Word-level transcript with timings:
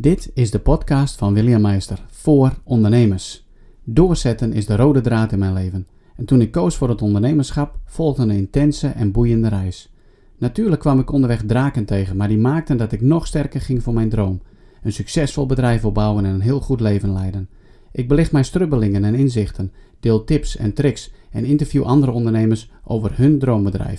Dit 0.00 0.30
is 0.34 0.50
de 0.50 0.58
podcast 0.58 1.16
van 1.16 1.34
William 1.34 1.60
Meister 1.60 2.04
voor 2.10 2.52
ondernemers. 2.64 3.46
Doorzetten 3.84 4.52
is 4.52 4.66
de 4.66 4.76
rode 4.76 5.00
draad 5.00 5.32
in 5.32 5.38
mijn 5.38 5.52
leven. 5.52 5.86
En 6.16 6.24
toen 6.24 6.40
ik 6.40 6.50
koos 6.50 6.76
voor 6.76 6.88
het 6.88 7.02
ondernemerschap, 7.02 7.78
volgde 7.84 8.22
een 8.22 8.30
intense 8.30 8.88
en 8.88 9.12
boeiende 9.12 9.48
reis. 9.48 9.92
Natuurlijk 10.38 10.80
kwam 10.80 10.98
ik 10.98 11.12
onderweg 11.12 11.42
draken 11.46 11.84
tegen, 11.84 12.16
maar 12.16 12.28
die 12.28 12.38
maakten 12.38 12.76
dat 12.76 12.92
ik 12.92 13.00
nog 13.00 13.26
sterker 13.26 13.60
ging 13.60 13.82
voor 13.82 13.94
mijn 13.94 14.08
droom. 14.08 14.40
Een 14.82 14.92
succesvol 14.92 15.46
bedrijf 15.46 15.84
opbouwen 15.84 16.24
en 16.24 16.34
een 16.34 16.40
heel 16.40 16.60
goed 16.60 16.80
leven 16.80 17.12
leiden. 17.12 17.48
Ik 17.92 18.08
belicht 18.08 18.32
mijn 18.32 18.44
strubbelingen 18.44 19.04
en 19.04 19.14
inzichten, 19.14 19.72
deel 20.00 20.24
tips 20.24 20.56
en 20.56 20.72
tricks 20.72 21.12
en 21.30 21.44
interview 21.44 21.82
andere 21.82 22.12
ondernemers 22.12 22.70
over 22.84 23.16
hun 23.16 23.38
droombedrijf. 23.38 23.98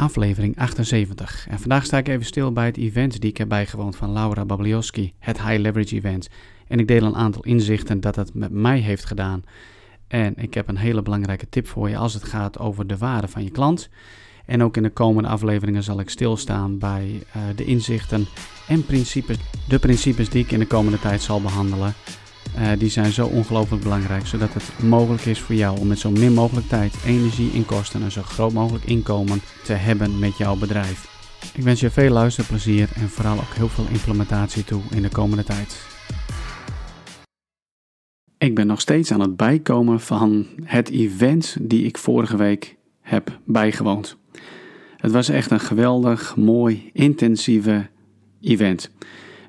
Aflevering 0.00 0.58
78. 0.58 1.46
En 1.48 1.58
vandaag 1.58 1.84
sta 1.84 1.98
ik 1.98 2.08
even 2.08 2.24
stil 2.24 2.52
bij 2.52 2.66
het 2.66 2.76
event 2.76 3.20
die 3.20 3.30
ik 3.30 3.36
heb 3.36 3.48
bijgewoond 3.48 3.96
van 3.96 4.12
Laura 4.12 4.44
Babliowski, 4.44 5.12
het 5.18 5.42
High 5.42 5.60
Leverage 5.60 5.94
Event. 5.94 6.28
En 6.68 6.78
ik 6.78 6.88
deel 6.88 7.02
een 7.02 7.16
aantal 7.16 7.42
inzichten 7.42 8.00
dat 8.00 8.16
het 8.16 8.34
met 8.34 8.50
mij 8.50 8.78
heeft 8.78 9.04
gedaan. 9.04 9.44
En 10.08 10.34
ik 10.36 10.54
heb 10.54 10.68
een 10.68 10.76
hele 10.76 11.02
belangrijke 11.02 11.48
tip 11.48 11.66
voor 11.66 11.88
je 11.88 11.96
als 11.96 12.14
het 12.14 12.24
gaat 12.24 12.58
over 12.58 12.86
de 12.86 12.96
waarde 12.96 13.28
van 13.28 13.44
je 13.44 13.50
klant. 13.50 13.88
En 14.46 14.62
ook 14.62 14.76
in 14.76 14.82
de 14.82 14.90
komende 14.90 15.28
afleveringen 15.28 15.82
zal 15.82 16.00
ik 16.00 16.10
stilstaan 16.10 16.78
bij 16.78 17.22
uh, 17.36 17.42
de 17.56 17.64
inzichten 17.64 18.26
en 18.68 18.84
principes, 18.84 19.36
de 19.68 19.78
principes 19.78 20.28
die 20.28 20.44
ik 20.44 20.50
in 20.50 20.58
de 20.58 20.66
komende 20.66 20.98
tijd 20.98 21.22
zal 21.22 21.40
behandelen. 21.40 21.94
Uh, 22.58 22.68
die 22.78 22.88
zijn 22.88 23.12
zo 23.12 23.26
ongelooflijk 23.26 23.82
belangrijk, 23.82 24.26
zodat 24.26 24.54
het 24.54 24.82
mogelijk 24.82 25.24
is 25.24 25.40
voor 25.40 25.54
jou 25.54 25.78
om 25.78 25.86
met 25.86 25.98
zo 25.98 26.10
min 26.10 26.32
mogelijk 26.32 26.68
tijd, 26.68 26.94
energie 27.06 27.52
en 27.52 27.64
kosten 27.64 28.02
een 28.02 28.12
zo 28.12 28.22
groot 28.22 28.52
mogelijk 28.52 28.84
inkomen 28.84 29.40
te 29.64 29.72
hebben 29.72 30.18
met 30.18 30.36
jouw 30.36 30.56
bedrijf. 30.56 31.08
Ik 31.54 31.62
wens 31.62 31.80
je 31.80 31.90
veel 31.90 32.10
luisterplezier 32.10 32.88
en 32.94 33.08
vooral 33.08 33.36
ook 33.36 33.54
heel 33.54 33.68
veel 33.68 33.86
implementatie 33.90 34.64
toe 34.64 34.82
in 34.90 35.02
de 35.02 35.08
komende 35.08 35.44
tijd. 35.44 35.86
Ik 38.38 38.54
ben 38.54 38.66
nog 38.66 38.80
steeds 38.80 39.12
aan 39.12 39.20
het 39.20 39.36
bijkomen 39.36 40.00
van 40.00 40.46
het 40.64 40.90
event 40.90 41.56
die 41.60 41.84
ik 41.84 41.98
vorige 41.98 42.36
week 42.36 42.76
heb 43.00 43.38
bijgewoond. 43.44 44.16
Het 44.96 45.12
was 45.12 45.28
echt 45.28 45.50
een 45.50 45.60
geweldig, 45.60 46.36
mooi, 46.36 46.90
intensieve 46.92 47.88
event. 48.40 48.90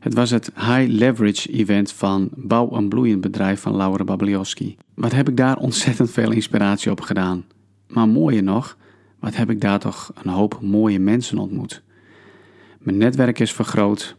Het 0.02 0.14
was 0.14 0.30
het 0.30 0.52
High 0.56 0.88
Leverage 0.88 1.50
Event 1.50 1.92
van 1.92 2.30
Bouw 2.36 2.72
een 2.72 2.90
Bloeiend 2.90 3.22
Bedrijf 3.22 3.62
van 3.62 3.76
Laura 3.76 4.04
Babliowski. 4.04 4.78
Wat 4.96 5.12
heb 5.12 5.30
ik 5.30 5.38
daar 5.38 5.58
ontzettend 5.58 6.12
veel 6.12 6.32
inspiratie 6.32 6.92
op 6.92 7.02
gedaan. 7.02 7.46
Maar 7.88 8.08
mooier 8.08 8.44
nog, 8.44 8.78
wat 9.20 9.36
heb 9.36 9.50
ik 9.50 9.62
daar 9.62 9.80
toch 9.80 10.12
een 10.24 10.32
hoop 10.32 10.62
mooie 10.62 11.00
mensen 11.00 11.38
ontmoet. 11.38 11.82
Mijn 12.80 12.98
netwerk 12.98 13.40
is 13.40 13.54
vergroot, 13.54 14.16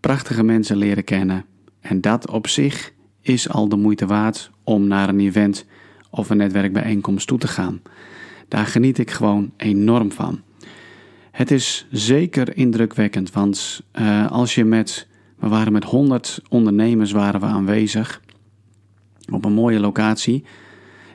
prachtige 0.00 0.42
mensen 0.42 0.76
leren 0.76 1.04
kennen 1.04 1.44
en 1.80 2.00
dat 2.00 2.30
op 2.30 2.46
zich 2.46 2.92
is 3.20 3.48
al 3.48 3.68
de 3.68 3.76
moeite 3.76 4.06
waard 4.06 4.50
om 4.64 4.86
naar 4.86 5.08
een 5.08 5.20
event 5.20 5.66
of 6.10 6.30
een 6.30 6.36
netwerkbijeenkomst 6.36 7.26
toe 7.26 7.38
te 7.38 7.48
gaan. 7.48 7.82
Daar 8.48 8.66
geniet 8.66 8.98
ik 8.98 9.10
gewoon 9.10 9.52
enorm 9.56 10.12
van. 10.12 10.40
Het 11.36 11.50
is 11.50 11.86
zeker 11.90 12.56
indrukwekkend, 12.56 13.32
want 13.32 13.82
uh, 13.98 14.30
als 14.30 14.54
je 14.54 14.64
met, 14.64 15.06
we 15.38 15.48
waren 15.48 15.72
met 15.72 15.84
100 15.84 16.40
ondernemers 16.48 17.12
waren 17.12 17.40
we 17.40 17.46
aanwezig 17.46 18.20
op 19.32 19.44
een 19.44 19.52
mooie 19.52 19.80
locatie. 19.80 20.44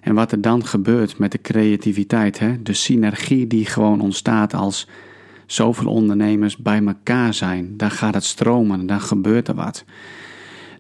En 0.02 0.14
wat 0.14 0.32
er 0.32 0.42
dan 0.42 0.66
gebeurt 0.66 1.18
met 1.18 1.32
de 1.32 1.42
creativiteit, 1.42 2.40
hè, 2.40 2.62
de 2.62 2.74
synergie 2.74 3.48
die 3.48 3.66
gewoon 3.66 4.02
ontstaat 4.02 4.54
als 4.54 4.88
zoveel 5.46 5.92
ondernemers 5.92 6.58
bij 6.58 6.86
elkaar 6.86 7.34
zijn, 7.34 7.78
dan 7.78 7.92
gaat 7.92 8.14
het 8.14 8.24
stromen, 8.24 8.86
dan 8.86 9.02
gebeurt 9.02 9.48
er 9.48 9.56
wat. 9.56 9.86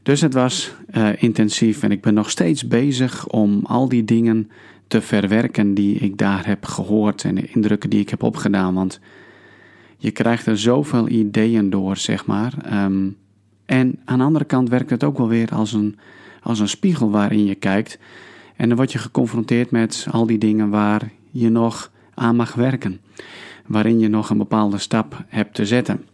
Dus 0.03 0.22
het 0.22 0.34
was 0.34 0.73
uh, 0.94 1.09
intensief 1.17 1.84
en 1.84 1.92
ik 1.92 2.02
ben 2.02 2.14
nog 2.14 2.30
steeds 2.30 2.67
bezig 2.67 3.28
om 3.28 3.59
al 3.64 3.89
die 3.89 4.03
dingen 4.03 4.50
te 4.88 5.02
verwerken 5.02 5.73
die 5.73 5.95
ik 5.95 6.17
daar 6.17 6.46
heb 6.46 6.66
gehoord 6.66 7.24
en 7.24 7.35
de 7.35 7.47
indrukken 7.47 7.90
die 7.90 8.00
ik 8.00 8.09
heb 8.09 8.24
opgedaan. 8.24 8.74
Want 8.74 9.00
je 10.01 10.12
krijgt 10.12 10.45
er 10.45 10.57
zoveel 10.57 11.07
ideeën 11.09 11.69
door, 11.69 11.97
zeg 11.97 12.25
maar. 12.25 12.53
Ehm, 12.63 13.09
en 13.66 14.00
aan 14.06 14.17
de 14.17 14.23
andere 14.23 14.45
kant 14.45 14.69
werkt 14.69 14.89
het 14.89 15.03
ook 15.03 15.17
wel 15.17 15.28
weer 15.28 15.50
als 15.53 15.73
een, 15.73 15.97
als 16.44 16.59
een 16.59 16.69
spiegel 16.69 17.12
waarin 17.12 17.45
je 17.45 17.56
kijkt. 17.56 18.00
En 18.56 18.67
dan 18.67 18.78
word 18.78 18.91
je 18.91 18.97
geconfronteerd 18.97 19.72
met 19.72 20.07
al 20.12 20.25
die 20.25 20.38
dingen 20.38 20.69
waar 20.69 21.12
je 21.31 21.50
nog 21.50 21.91
aan 22.13 22.35
mag 22.35 22.53
werken. 22.53 23.01
Waarin 23.66 24.00
je 24.00 24.07
nog 24.07 24.29
een 24.29 24.38
bepaalde 24.38 24.78
stap 24.78 25.23
hebt 25.28 25.56
te 25.56 25.66
zetten. 25.66 26.06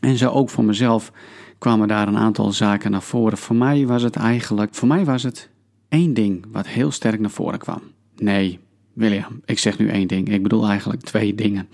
En 0.00 0.16
zo 0.16 0.30
ook 0.30 0.50
voor 0.50 0.64
mezelf 0.64 1.12
kwamen 1.58 1.88
daar 1.88 2.08
een 2.08 2.18
aantal 2.18 2.52
zaken 2.52 2.90
naar 2.90 3.02
voren. 3.02 3.38
Voor 3.38 3.56
mij 3.56 3.86
was 3.86 4.02
het 4.02 4.16
eigenlijk, 4.16 4.74
voor 4.74 4.88
mij 4.88 5.04
was 5.04 5.22
het 5.22 5.50
één 5.88 6.14
ding 6.14 6.44
wat 6.52 6.66
heel 6.66 6.90
sterk 6.90 7.20
naar 7.20 7.30
voren 7.30 7.58
kwam. 7.58 7.82
Nee, 8.16 8.58
William, 8.96 9.40
ik 9.44 9.58
zeg 9.58 9.78
nu 9.78 9.88
één 9.88 10.08
ding. 10.08 10.28
Ik 10.32 10.42
bedoel 10.42 10.68
eigenlijk 10.68 11.02
twee 11.02 11.34
dingen. 11.34 11.68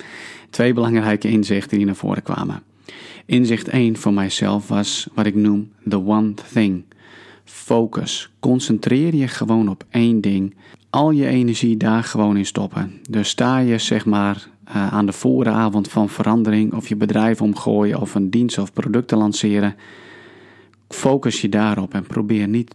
Twee 0.51 0.73
belangrijke 0.73 1.29
inzichten 1.29 1.77
die 1.77 1.87
naar 1.87 1.95
voren 1.95 2.23
kwamen. 2.23 2.63
Inzicht 3.27 3.69
1 3.69 3.97
voor 3.97 4.13
mijzelf 4.13 4.69
was 4.69 5.09
wat 5.15 5.27
ik 5.27 5.35
noem 5.35 5.71
the 5.89 6.07
one 6.07 6.35
thing. 6.53 6.85
Focus. 7.45 8.31
Concentreer 8.41 9.15
je 9.15 9.29
gewoon 9.29 9.69
op 9.69 9.85
één 9.91 10.21
ding. 10.21 10.55
Al 10.91 11.11
je 11.11 11.27
energie 11.27 11.77
daar 11.77 12.05
gewoon 12.05 12.37
in 12.37 12.47
stoppen. 12.47 13.01
Dus 13.11 13.29
sta 13.29 13.59
je 13.59 13.79
zeg 13.79 14.07
maar 14.07 14.49
uh, 14.69 14.93
aan 14.93 15.07
de 15.07 15.13
vooravond 15.13 15.89
van 15.89 16.09
verandering 16.09 16.75
of 16.75 16.89
je 16.89 16.97
bedrijf 16.97 17.43
omgooien 17.43 18.01
of 18.01 18.15
een 18.15 18.31
dienst 18.31 18.59
of 18.59 18.73
product 18.73 19.09
te 19.09 19.17
lanceren. 19.17 19.75
Focus 20.89 21.41
je 21.41 21.49
daarop 21.49 21.95
en 21.95 22.07
probeer 22.07 22.49
niet 22.49 22.75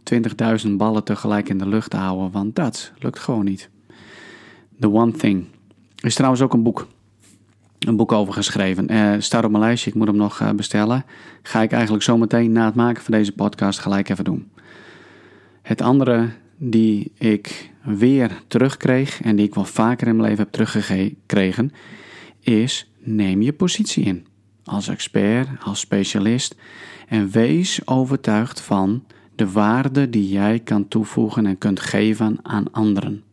20.000 0.66 0.72
ballen 0.72 1.04
tegelijk 1.04 1.50
in 1.50 1.58
de 1.58 1.68
lucht 1.68 1.90
te 1.90 1.98
houden, 1.98 2.32
want 2.32 2.56
dat 2.56 2.92
lukt 3.00 3.20
gewoon 3.20 3.46
niet. 3.46 3.70
The 4.80 4.92
One 4.92 5.12
Thing. 5.12 5.46
Er 5.96 6.06
is 6.06 6.16
trouwens 6.16 6.42
ook 6.42 6.54
een 6.54 6.64
boek. 6.64 6.88
Een 7.80 7.96
boek 7.96 8.12
over 8.12 8.34
geschreven. 8.34 8.92
Uh, 8.92 9.14
staat 9.20 9.44
op 9.44 9.52
mijn 9.52 9.64
lijstje, 9.64 9.90
ik 9.90 9.96
moet 9.96 10.08
hem 10.08 10.16
nog 10.16 10.40
uh, 10.40 10.52
bestellen. 10.52 11.06
Ga 11.42 11.62
ik 11.62 11.72
eigenlijk 11.72 12.04
zometeen 12.04 12.52
na 12.52 12.66
het 12.66 12.76
maken 12.76 13.04
van 13.04 13.14
deze 13.14 13.32
podcast 13.32 13.80
gelijk 13.80 14.10
even 14.10 14.24
doen. 14.24 14.52
Het 15.62 15.82
andere 15.82 16.30
die 16.58 17.12
ik 17.18 17.72
weer 17.84 18.42
terugkreeg 18.48 19.22
en 19.22 19.36
die 19.36 19.46
ik 19.46 19.56
wel 19.56 19.66
vaker 19.66 20.08
in 20.08 20.16
mijn 20.16 20.30
leven 20.30 20.44
heb 20.44 20.54
teruggekregen, 20.54 21.72
is 22.40 22.92
neem 23.00 23.42
je 23.42 23.54
positie 23.54 24.04
in. 24.04 24.26
Als 24.64 24.88
expert, 24.88 25.48
als 25.64 25.80
specialist 25.80 26.56
en 27.08 27.30
wees 27.30 27.88
overtuigd 27.88 28.62
van 28.62 29.04
de 29.36 29.52
waarde 29.52 30.10
die 30.10 30.30
jij 30.30 30.60
kan 30.60 30.88
toevoegen 30.88 31.46
en 31.46 31.58
kunt 31.58 31.80
geven 31.80 32.40
aan 32.42 32.72
anderen. 32.72 33.24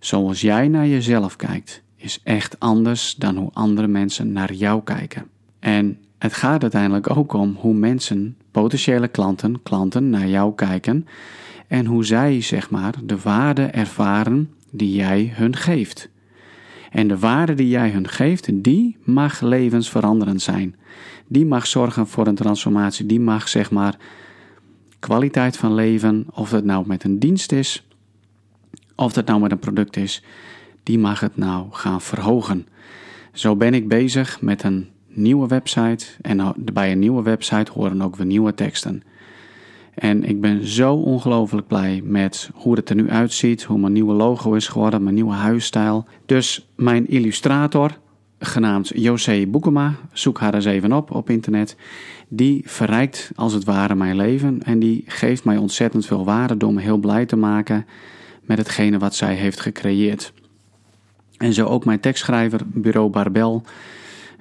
Zoals 0.00 0.40
jij 0.40 0.68
naar 0.68 0.86
jezelf 0.86 1.36
kijkt, 1.36 1.82
is 1.96 2.20
echt 2.24 2.60
anders 2.60 3.14
dan 3.14 3.36
hoe 3.36 3.50
andere 3.52 3.86
mensen 3.86 4.32
naar 4.32 4.52
jou 4.52 4.82
kijken. 4.82 5.26
En 5.58 5.98
het 6.18 6.32
gaat 6.32 6.62
uiteindelijk 6.62 7.16
ook 7.16 7.32
om 7.32 7.56
hoe 7.58 7.74
mensen, 7.74 8.36
potentiële 8.50 9.08
klanten, 9.08 9.62
klanten 9.62 10.10
naar 10.10 10.28
jou 10.28 10.54
kijken 10.54 11.06
en 11.68 11.86
hoe 11.86 12.04
zij, 12.04 12.40
zeg 12.40 12.70
maar, 12.70 12.94
de 13.04 13.18
waarde 13.18 13.62
ervaren 13.62 14.50
die 14.70 14.94
jij 14.94 15.32
hun 15.34 15.56
geeft. 15.56 16.08
En 16.90 17.08
de 17.08 17.18
waarde 17.18 17.54
die 17.54 17.68
jij 17.68 17.90
hun 17.90 18.08
geeft, 18.08 18.48
die 18.52 18.96
mag 19.04 19.40
levensveranderend 19.40 20.42
zijn. 20.42 20.76
Die 21.26 21.46
mag 21.46 21.66
zorgen 21.66 22.06
voor 22.06 22.26
een 22.26 22.34
transformatie, 22.34 23.06
die 23.06 23.20
mag, 23.20 23.48
zeg 23.48 23.70
maar, 23.70 23.96
kwaliteit 24.98 25.56
van 25.56 25.74
leven, 25.74 26.26
of 26.30 26.50
het 26.50 26.64
nou 26.64 26.86
met 26.86 27.04
een 27.04 27.18
dienst 27.18 27.52
is, 27.52 27.88
of 29.00 29.12
dat 29.12 29.26
nou 29.26 29.40
met 29.40 29.50
een 29.52 29.58
product 29.58 29.96
is, 29.96 30.22
die 30.82 30.98
mag 30.98 31.20
het 31.20 31.36
nou 31.36 31.66
gaan 31.70 32.00
verhogen. 32.00 32.66
Zo 33.32 33.56
ben 33.56 33.74
ik 33.74 33.88
bezig 33.88 34.40
met 34.40 34.62
een 34.62 34.88
nieuwe 35.06 35.46
website 35.46 36.06
en 36.22 36.54
bij 36.72 36.92
een 36.92 36.98
nieuwe 36.98 37.22
website 37.22 37.72
horen 37.72 38.02
ook 38.02 38.16
weer 38.16 38.26
nieuwe 38.26 38.54
teksten. 38.54 39.02
En 39.94 40.24
ik 40.24 40.40
ben 40.40 40.66
zo 40.66 40.94
ongelooflijk 40.94 41.66
blij 41.66 42.00
met 42.04 42.50
hoe 42.54 42.76
het 42.76 42.90
er 42.90 42.96
nu 42.96 43.10
uitziet, 43.10 43.62
hoe 43.62 43.78
mijn 43.78 43.92
nieuwe 43.92 44.14
logo 44.14 44.52
is 44.52 44.68
geworden, 44.68 45.02
mijn 45.02 45.14
nieuwe 45.14 45.32
huisstijl. 45.32 46.04
Dus 46.26 46.70
mijn 46.76 47.08
illustrator, 47.08 47.98
genaamd 48.38 48.90
José 48.94 49.46
Boekema, 49.46 49.94
zoek 50.12 50.40
haar 50.40 50.54
eens 50.54 50.64
even 50.64 50.92
op 50.92 51.10
op 51.10 51.30
internet, 51.30 51.76
die 52.28 52.62
verrijkt 52.64 53.30
als 53.34 53.52
het 53.52 53.64
ware 53.64 53.94
mijn 53.94 54.16
leven 54.16 54.62
en 54.62 54.78
die 54.78 55.04
geeft 55.06 55.44
mij 55.44 55.56
ontzettend 55.56 56.06
veel 56.06 56.24
waarde 56.24 56.56
door 56.56 56.74
me 56.74 56.80
heel 56.80 56.98
blij 56.98 57.26
te 57.26 57.36
maken 57.36 57.86
met 58.50 58.58
hetgene 58.58 58.98
wat 58.98 59.14
zij 59.14 59.34
heeft 59.34 59.60
gecreëerd. 59.60 60.32
En 61.36 61.52
zo 61.52 61.66
ook 61.66 61.84
mijn 61.84 62.00
tekstschrijver, 62.00 62.60
Bureau 62.66 63.10
Barbel, 63.10 63.62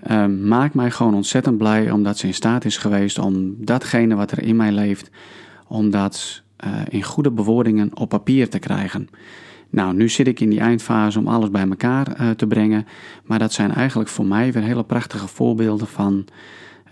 uh, 0.09 0.25
maakt 0.25 0.73
mij 0.73 0.91
gewoon 0.91 1.15
ontzettend 1.15 1.57
blij 1.57 1.91
omdat 1.91 2.17
ze 2.17 2.27
in 2.27 2.33
staat 2.33 2.65
is 2.65 2.77
geweest 2.77 3.19
om 3.19 3.55
datgene 3.57 4.15
wat 4.15 4.31
er 4.31 4.43
in 4.43 4.55
mij 4.55 4.71
leeft, 4.71 5.09
om 5.67 5.89
dat 5.89 6.41
uh, 6.65 6.73
in 6.89 7.03
goede 7.03 7.31
bewoordingen 7.31 7.97
op 7.97 8.09
papier 8.09 8.49
te 8.49 8.59
krijgen. 8.59 9.07
Nou, 9.69 9.93
nu 9.93 10.09
zit 10.09 10.27
ik 10.27 10.39
in 10.39 10.49
die 10.49 10.59
eindfase 10.59 11.19
om 11.19 11.27
alles 11.27 11.49
bij 11.49 11.67
elkaar 11.69 12.21
uh, 12.21 12.29
te 12.29 12.47
brengen, 12.47 12.87
maar 13.23 13.39
dat 13.39 13.53
zijn 13.53 13.73
eigenlijk 13.73 14.09
voor 14.09 14.25
mij 14.25 14.51
weer 14.51 14.63
hele 14.63 14.83
prachtige 14.83 15.27
voorbeelden 15.27 15.87
van 15.87 16.25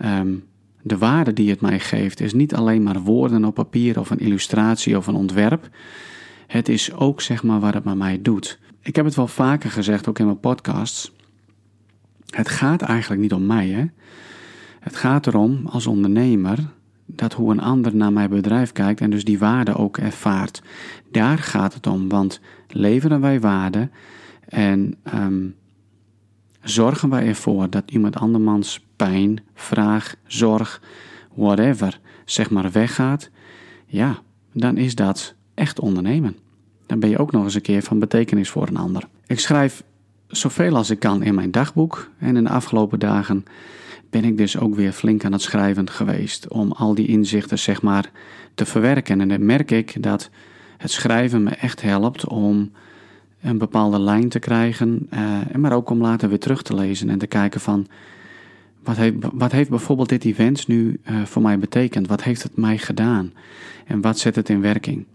um, 0.04 0.44
de 0.82 0.98
waarde 0.98 1.32
die 1.32 1.50
het 1.50 1.60
mij 1.60 1.80
geeft 1.80 2.20
is 2.20 2.32
niet 2.32 2.54
alleen 2.54 2.82
maar 2.82 3.00
woorden 3.00 3.44
op 3.44 3.54
papier 3.54 3.98
of 3.98 4.10
een 4.10 4.18
illustratie 4.18 4.96
of 4.96 5.06
een 5.06 5.14
ontwerp. 5.14 5.68
Het 6.48 6.68
is 6.68 6.92
ook 6.94 7.20
zeg 7.20 7.42
maar 7.42 7.60
wat 7.60 7.74
het 7.74 7.84
met 7.84 7.96
mij 7.96 8.22
doet. 8.22 8.58
Ik 8.80 8.96
heb 8.96 9.04
het 9.04 9.14
wel 9.14 9.28
vaker 9.28 9.70
gezegd, 9.70 10.08
ook 10.08 10.18
in 10.18 10.24
mijn 10.24 10.40
podcasts. 10.40 11.12
Het 12.26 12.48
gaat 12.48 12.82
eigenlijk 12.82 13.20
niet 13.20 13.32
om 13.32 13.46
mij. 13.46 13.68
Hè? 13.68 13.84
Het 14.80 14.96
gaat 14.96 15.26
erom 15.26 15.66
als 15.66 15.86
ondernemer 15.86 16.58
dat 17.06 17.32
hoe 17.32 17.52
een 17.52 17.60
ander 17.60 17.96
naar 17.96 18.12
mijn 18.12 18.30
bedrijf 18.30 18.72
kijkt 18.72 19.00
en 19.00 19.10
dus 19.10 19.24
die 19.24 19.38
waarde 19.38 19.74
ook 19.74 19.98
ervaart. 19.98 20.62
Daar 21.10 21.38
gaat 21.38 21.74
het 21.74 21.86
om, 21.86 22.08
want 22.08 22.40
leveren 22.68 23.20
wij 23.20 23.40
waarde 23.40 23.88
en 24.48 24.94
ehm, 25.02 25.46
zorgen 26.62 27.08
wij 27.08 27.26
ervoor 27.26 27.70
dat 27.70 27.90
iemand 27.90 28.16
andermans 28.16 28.86
pijn, 28.96 29.42
vraag, 29.54 30.14
zorg, 30.26 30.82
whatever, 31.34 32.00
zeg 32.24 32.50
maar 32.50 32.70
weggaat, 32.70 33.30
ja, 33.86 34.18
dan 34.52 34.76
is 34.76 34.94
dat 34.94 35.34
echt 35.58 35.80
ondernemen. 35.80 36.36
Dan 36.86 37.00
ben 37.00 37.10
je 37.10 37.18
ook 37.18 37.32
nog 37.32 37.44
eens 37.44 37.54
een 37.54 37.60
keer 37.60 37.82
van 37.82 37.98
betekenis 37.98 38.50
voor 38.50 38.68
een 38.68 38.76
ander. 38.76 39.08
Ik 39.26 39.40
schrijf 39.40 39.82
zoveel 40.26 40.76
als 40.76 40.90
ik 40.90 40.98
kan 40.98 41.22
in 41.22 41.34
mijn 41.34 41.50
dagboek 41.50 42.10
en 42.18 42.36
in 42.36 42.44
de 42.44 42.50
afgelopen 42.50 42.98
dagen 42.98 43.44
ben 44.10 44.24
ik 44.24 44.36
dus 44.36 44.58
ook 44.58 44.74
weer 44.74 44.92
flink 44.92 45.24
aan 45.24 45.32
het 45.32 45.42
schrijven 45.42 45.90
geweest 45.90 46.48
om 46.48 46.72
al 46.72 46.94
die 46.94 47.06
inzichten 47.06 47.58
zeg 47.58 47.82
maar 47.82 48.10
te 48.54 48.66
verwerken. 48.66 49.20
En 49.20 49.28
dan 49.28 49.46
merk 49.46 49.70
ik 49.70 50.02
dat 50.02 50.30
het 50.76 50.90
schrijven 50.90 51.42
me 51.42 51.50
echt 51.50 51.82
helpt 51.82 52.26
om 52.26 52.70
een 53.42 53.58
bepaalde 53.58 54.00
lijn 54.00 54.28
te 54.28 54.38
krijgen, 54.38 55.08
uh, 55.14 55.56
maar 55.56 55.72
ook 55.72 55.90
om 55.90 56.00
later 56.00 56.28
weer 56.28 56.38
terug 56.38 56.62
te 56.62 56.74
lezen 56.74 57.10
en 57.10 57.18
te 57.18 57.26
kijken 57.26 57.60
van 57.60 57.86
wat 58.82 58.96
heeft, 58.96 59.16
wat 59.32 59.52
heeft 59.52 59.70
bijvoorbeeld 59.70 60.08
dit 60.08 60.24
event 60.24 60.68
nu 60.68 61.00
uh, 61.10 61.24
voor 61.24 61.42
mij 61.42 61.58
betekend? 61.58 62.06
Wat 62.06 62.22
heeft 62.22 62.42
het 62.42 62.56
mij 62.56 62.78
gedaan? 62.78 63.32
En 63.86 64.00
wat 64.00 64.18
zet 64.18 64.36
het 64.36 64.48
in 64.48 64.60
werking? 64.60 65.06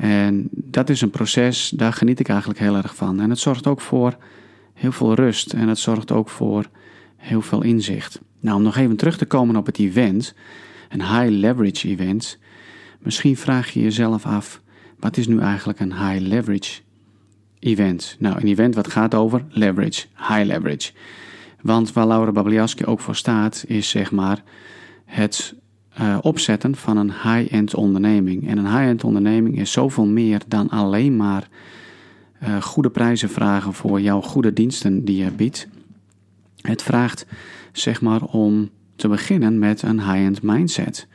En 0.00 0.48
dat 0.50 0.88
is 0.88 1.00
een 1.00 1.10
proces, 1.10 1.68
daar 1.68 1.92
geniet 1.92 2.20
ik 2.20 2.28
eigenlijk 2.28 2.60
heel 2.60 2.76
erg 2.76 2.94
van. 2.94 3.20
En 3.20 3.30
het 3.30 3.38
zorgt 3.38 3.66
ook 3.66 3.80
voor 3.80 4.16
heel 4.74 4.92
veel 4.92 5.14
rust 5.14 5.52
en 5.52 5.68
het 5.68 5.78
zorgt 5.78 6.12
ook 6.12 6.28
voor 6.28 6.68
heel 7.16 7.40
veel 7.40 7.62
inzicht. 7.62 8.20
Nou, 8.40 8.56
om 8.56 8.62
nog 8.62 8.76
even 8.76 8.96
terug 8.96 9.16
te 9.16 9.26
komen 9.26 9.56
op 9.56 9.66
het 9.66 9.78
event, 9.78 10.34
een 10.88 11.02
high 11.02 11.28
leverage 11.28 11.88
event. 11.88 12.38
Misschien 12.98 13.36
vraag 13.36 13.70
je 13.70 13.82
jezelf 13.82 14.26
af, 14.26 14.60
wat 14.98 15.16
is 15.16 15.26
nu 15.26 15.40
eigenlijk 15.40 15.80
een 15.80 15.92
high 15.92 16.26
leverage 16.26 16.80
event? 17.58 18.16
Nou, 18.18 18.36
een 18.40 18.48
event 18.48 18.74
wat 18.74 18.88
gaat 18.88 19.14
over 19.14 19.44
leverage, 19.48 20.06
high 20.16 20.44
leverage. 20.44 20.92
Want 21.60 21.92
waar 21.92 22.06
Laura 22.06 22.32
Babliaski 22.32 22.84
ook 22.84 23.00
voor 23.00 23.16
staat, 23.16 23.64
is 23.66 23.88
zeg 23.88 24.10
maar 24.10 24.42
het 25.04 25.54
uh, 26.00 26.18
opzetten 26.20 26.76
van 26.76 26.96
een 26.96 27.12
high-end 27.12 27.74
onderneming. 27.74 28.48
En 28.48 28.58
een 28.58 28.76
high-end 28.76 29.04
onderneming 29.04 29.58
is 29.58 29.72
zoveel 29.72 30.06
meer 30.06 30.40
dan 30.48 30.68
alleen 30.68 31.16
maar 31.16 31.48
uh, 32.42 32.62
goede 32.62 32.90
prijzen 32.90 33.30
vragen 33.30 33.72
voor 33.72 34.00
jouw 34.00 34.20
goede 34.20 34.52
diensten 34.52 35.04
die 35.04 35.24
je 35.24 35.30
biedt. 35.30 35.68
Het 36.60 36.82
vraagt 36.82 37.26
zeg 37.72 38.00
maar 38.00 38.22
om 38.22 38.70
te 38.96 39.08
beginnen 39.08 39.58
met 39.58 39.82
een 39.82 40.00
high-end 40.00 40.42
mindset. 40.42 41.06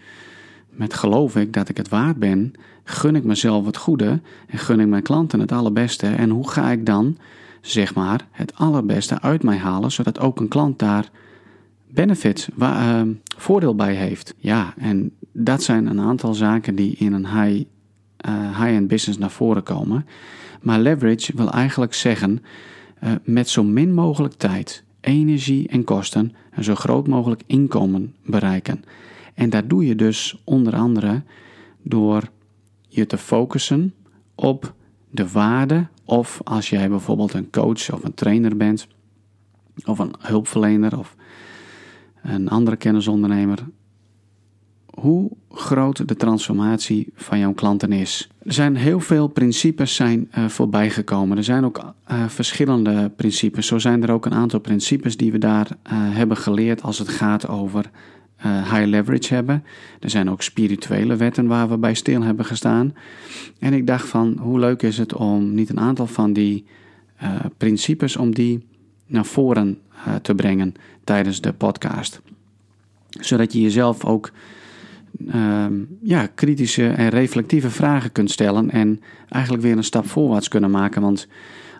Met 0.69 0.93
geloof 0.93 1.35
ik 1.35 1.53
dat 1.53 1.69
ik 1.69 1.77
het 1.77 1.89
waard 1.89 2.17
ben, 2.17 2.53
gun 2.83 3.15
ik 3.15 3.23
mezelf 3.23 3.65
het 3.65 3.77
goede 3.77 4.21
en 4.47 4.57
gun 4.57 4.79
ik 4.79 4.87
mijn 4.87 5.03
klanten 5.03 5.39
het 5.39 5.51
allerbeste. 5.51 6.07
En 6.07 6.29
hoe 6.29 6.49
ga 6.49 6.71
ik 6.71 6.85
dan, 6.85 7.17
zeg 7.61 7.95
maar, 7.95 8.27
het 8.31 8.55
allerbeste 8.55 9.21
uit 9.21 9.43
mij 9.43 9.57
halen, 9.57 9.91
zodat 9.91 10.19
ook 10.19 10.39
een 10.39 10.47
klant 10.47 10.79
daar 10.79 11.09
benefit, 11.95 12.49
waar, 12.55 13.05
uh, 13.05 13.11
voordeel 13.37 13.75
bij 13.75 13.95
heeft. 13.95 14.33
Ja, 14.37 14.73
en 14.77 15.11
dat 15.31 15.63
zijn 15.63 15.87
een 15.87 15.99
aantal 15.99 16.33
zaken 16.33 16.75
die 16.75 16.95
in 16.95 17.13
een 17.13 17.27
high, 17.27 17.63
uh, 18.27 18.59
high-end 18.59 18.87
business 18.87 19.19
naar 19.19 19.31
voren 19.31 19.63
komen. 19.63 20.05
Maar 20.61 20.79
leverage 20.79 21.31
wil 21.35 21.51
eigenlijk 21.51 21.93
zeggen 21.93 22.43
uh, 23.03 23.11
met 23.23 23.49
zo 23.49 23.63
min 23.63 23.93
mogelijk 23.93 24.33
tijd, 24.33 24.83
energie 25.01 25.67
en 25.67 25.83
kosten 25.83 26.33
een 26.51 26.63
zo 26.63 26.75
groot 26.75 27.07
mogelijk 27.07 27.41
inkomen 27.45 28.15
bereiken. 28.25 28.83
En 29.33 29.49
dat 29.49 29.69
doe 29.69 29.85
je 29.85 29.95
dus 29.95 30.41
onder 30.43 30.75
andere 30.75 31.21
door 31.81 32.23
je 32.87 33.05
te 33.05 33.17
focussen 33.17 33.93
op 34.35 34.73
de 35.09 35.29
waarde 35.31 35.87
of 36.05 36.39
als 36.43 36.69
jij 36.69 36.89
bijvoorbeeld 36.89 37.33
een 37.33 37.49
coach 37.49 37.93
of 37.93 38.03
een 38.03 38.13
trainer 38.13 38.57
bent 38.57 38.87
of 39.85 39.99
een 39.99 40.13
hulpverlener 40.19 40.97
of 40.97 41.15
een 42.25 42.49
andere 42.49 42.75
kennisondernemer, 42.75 43.59
hoe 44.89 45.31
groot 45.51 46.07
de 46.07 46.15
transformatie 46.15 47.11
van 47.15 47.39
jouw 47.39 47.53
klanten 47.53 47.91
is. 47.91 48.29
Er 48.43 48.53
zijn 48.53 48.75
heel 48.75 48.99
veel 48.99 49.27
principes 49.27 49.95
zijn 49.95 50.31
uh, 50.37 50.45
voorbij 50.45 50.89
gekomen. 50.89 51.37
Er 51.37 51.43
zijn 51.43 51.65
ook 51.65 51.93
uh, 52.11 52.27
verschillende 52.27 53.11
principes. 53.15 53.67
Zo 53.67 53.77
zijn 53.77 54.03
er 54.03 54.11
ook 54.11 54.25
een 54.25 54.33
aantal 54.33 54.59
principes 54.59 55.17
die 55.17 55.31
we 55.31 55.37
daar 55.37 55.67
uh, 55.67 55.91
hebben 55.91 56.37
geleerd 56.37 56.81
als 56.81 56.99
het 56.99 57.09
gaat 57.09 57.47
over 57.47 57.89
high 58.41 58.85
leverage 58.85 59.33
hebben. 59.33 59.63
Er 59.99 60.09
zijn 60.09 60.29
ook 60.29 60.41
spirituele 60.41 61.15
wetten 61.15 61.47
waar 61.47 61.69
we 61.69 61.77
bij 61.77 61.93
stil 61.93 62.21
hebben 62.21 62.45
gestaan. 62.45 62.93
En 63.59 63.73
ik 63.73 63.87
dacht 63.87 64.07
van 64.07 64.37
hoe 64.41 64.59
leuk 64.59 64.81
is 64.81 64.97
het 64.97 65.13
om 65.13 65.53
niet 65.53 65.69
een 65.69 65.79
aantal 65.79 66.07
van 66.07 66.33
die 66.33 66.65
principes 67.57 68.17
om 68.17 68.33
die 68.33 68.65
naar 69.07 69.25
voren 69.25 69.79
te 70.21 70.35
brengen 70.35 70.73
tijdens 71.03 71.41
de 71.41 71.53
podcast. 71.53 72.21
Zodat 73.09 73.53
je 73.53 73.61
jezelf 73.61 74.05
ook 74.05 74.31
uh, 75.19 75.65
ja, 76.01 76.27
kritische 76.27 76.87
en 76.87 77.09
reflectieve 77.09 77.69
vragen 77.69 78.11
kunt 78.11 78.31
stellen 78.31 78.69
en 78.69 79.01
eigenlijk 79.29 79.63
weer 79.63 79.77
een 79.77 79.83
stap 79.83 80.07
voorwaarts 80.07 80.47
kunnen 80.47 80.71
maken. 80.71 81.01
Want 81.01 81.27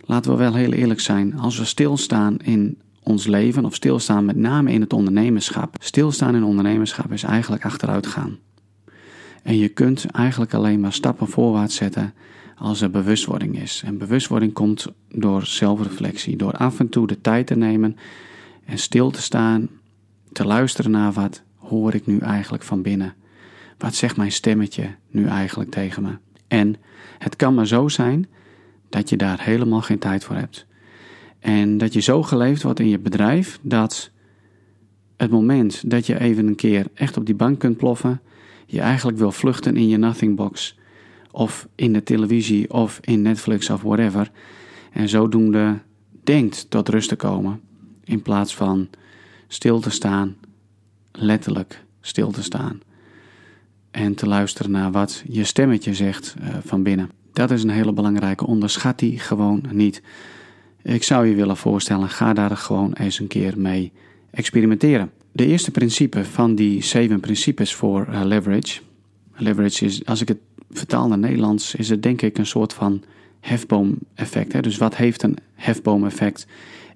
laten 0.06 0.32
we 0.32 0.38
wel 0.38 0.54
heel 0.54 0.74
eerlijk 0.74 1.00
zijn, 1.00 1.40
als 1.40 1.58
we 1.58 1.66
stilstaan 1.66 2.38
in 2.38 2.78
ons 3.04 3.28
leven 3.28 3.66
of 3.66 3.76
stilstaan 3.76 4.26
met 4.26 4.36
name 4.36 4.72
in 4.72 4.82
het 4.82 4.94
ondernemerschap. 4.94 5.76
Stilstaan 5.80 6.36
in 6.36 6.44
ondernemerschap 6.44 7.12
is 7.12 7.24
eigenlijk 7.24 7.66
achteruit 7.66 8.08
gaan. 8.08 8.38
En 9.44 9.58
je 9.58 9.70
kunt 9.70 10.06
eigenlijk 10.06 10.54
alleen 10.54 10.80
maar 10.80 10.94
stappen 10.94 11.28
voorwaarts 11.28 11.76
zetten 11.76 12.14
als 12.58 12.82
er 12.82 12.90
bewustwording 12.90 13.62
is. 13.62 13.82
En 13.86 13.98
bewustwording 13.98 14.54
komt 14.54 14.88
door 15.10 15.46
zelfreflectie, 15.46 16.36
door 16.36 16.52
af 16.52 16.80
en 16.80 16.90
toe 16.90 17.08
de 17.08 17.22
tijd 17.22 17.48
te 17.48 17.56
nemen 17.56 17.98
en 18.66 18.78
stil 18.78 19.12
te 19.12 19.22
staan, 19.22 19.70
te 20.32 20.46
luisteren 20.46 20.92
naar 20.92 21.12
wat 21.12 21.44
hoor 21.58 21.94
ik 21.94 22.06
nu 22.06 22.20
eigenlijk 22.20 22.64
van 22.64 22.82
binnen. 22.82 23.14
Wat 23.78 23.96
zegt 23.96 24.18
mijn 24.18 24.32
stemmetje 24.32 24.96
nu 25.10 25.26
eigenlijk 25.26 25.72
tegen 25.72 26.04
me? 26.04 26.18
En 26.48 26.76
het 27.18 27.36
kan 27.36 27.54
maar 27.54 27.68
zo 27.68 27.88
zijn 27.88 28.28
dat 28.90 29.10
je 29.10 29.18
daar 29.18 29.42
helemaal 29.42 29.82
geen 29.82 30.00
tijd 30.00 30.24
voor 30.24 30.36
hebt. 30.36 30.66
En 31.40 31.78
dat 31.78 31.94
je 31.94 32.00
zo 32.00 32.24
geleefd 32.24 32.64
wordt 32.64 32.80
in 32.80 32.90
je 32.90 33.00
bedrijf 33.00 33.60
dat 33.62 34.12
het 35.18 35.32
moment 35.32 35.90
dat 35.90 36.06
je 36.06 36.20
even 36.20 36.48
een 36.48 36.56
keer 36.56 36.86
echt 36.94 37.18
op 37.18 37.26
die 37.26 37.36
bank 37.36 37.60
kunt 37.60 37.78
ploffen, 37.78 38.22
je 38.66 38.82
eigenlijk 38.82 39.18
wil 39.18 39.32
vluchten 39.32 39.76
in 39.76 39.88
je 39.88 39.98
nothing 39.98 40.36
box. 40.36 40.78
Of 41.36 41.68
in 41.76 41.94
de 41.94 42.04
televisie 42.04 42.74
of 42.74 43.00
in 43.02 43.22
Netflix 43.22 43.70
of 43.70 43.82
whatever. 43.82 44.32
En 44.92 45.10
zodoende 45.10 45.80
denkt 46.24 46.70
tot 46.70 46.90
rust 46.90 47.10
te 47.10 47.16
komen. 47.16 47.62
In 48.04 48.22
plaats 48.22 48.56
van 48.56 48.88
stil 49.48 49.80
te 49.80 49.90
staan, 49.90 50.36
letterlijk 51.12 51.84
stil 52.02 52.32
te 52.32 52.44
staan. 52.44 52.80
En 53.92 54.16
te 54.16 54.28
luisteren 54.28 54.72
naar 54.72 54.92
wat 54.92 55.24
je 55.28 55.44
stemmetje 55.44 55.94
zegt 55.94 56.36
uh, 56.42 56.48
van 56.64 56.84
binnen. 56.84 57.10
Dat 57.34 57.52
is 57.52 57.64
een 57.64 57.70
hele 57.70 57.94
belangrijke. 57.94 58.48
Onderschat 58.48 59.00
die 59.00 59.20
gewoon 59.20 59.64
niet. 59.72 60.02
Ik 60.82 61.04
zou 61.04 61.28
je 61.28 61.36
willen 61.36 61.58
voorstellen, 61.58 62.10
ga 62.10 62.34
daar 62.34 62.58
gewoon 62.58 62.94
eens 62.94 63.20
een 63.20 63.28
keer 63.28 63.60
mee 63.60 63.92
experimenteren. 64.32 65.12
De 65.32 65.46
eerste 65.46 65.72
principe 65.72 66.26
van 66.26 66.56
die 66.56 66.84
zeven 66.84 67.20
principes 67.20 67.74
voor 67.74 68.08
uh, 68.10 68.22
leverage. 68.24 68.82
Leverage 69.36 69.86
is, 69.86 70.06
als 70.06 70.22
ik 70.22 70.28
het 70.28 70.40
vertaal 70.72 71.08
naar 71.08 71.18
Nederlands, 71.18 71.76
is 71.76 71.90
het 71.90 72.04
denk 72.04 72.22
ik 72.22 72.38
een 72.38 72.46
soort 72.46 72.74
van 72.74 73.04
hefboom-effect. 73.40 74.64
Dus 74.64 74.78
wat 74.78 74.96
heeft 74.96 75.24
een 75.24 75.38
hefboom-effect 75.54 76.48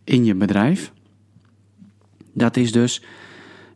in 0.04 0.26
je 0.26 0.36
bedrijf? 0.36 0.92
Dat 2.34 2.58
is 2.58 2.72
dus, 2.72 3.04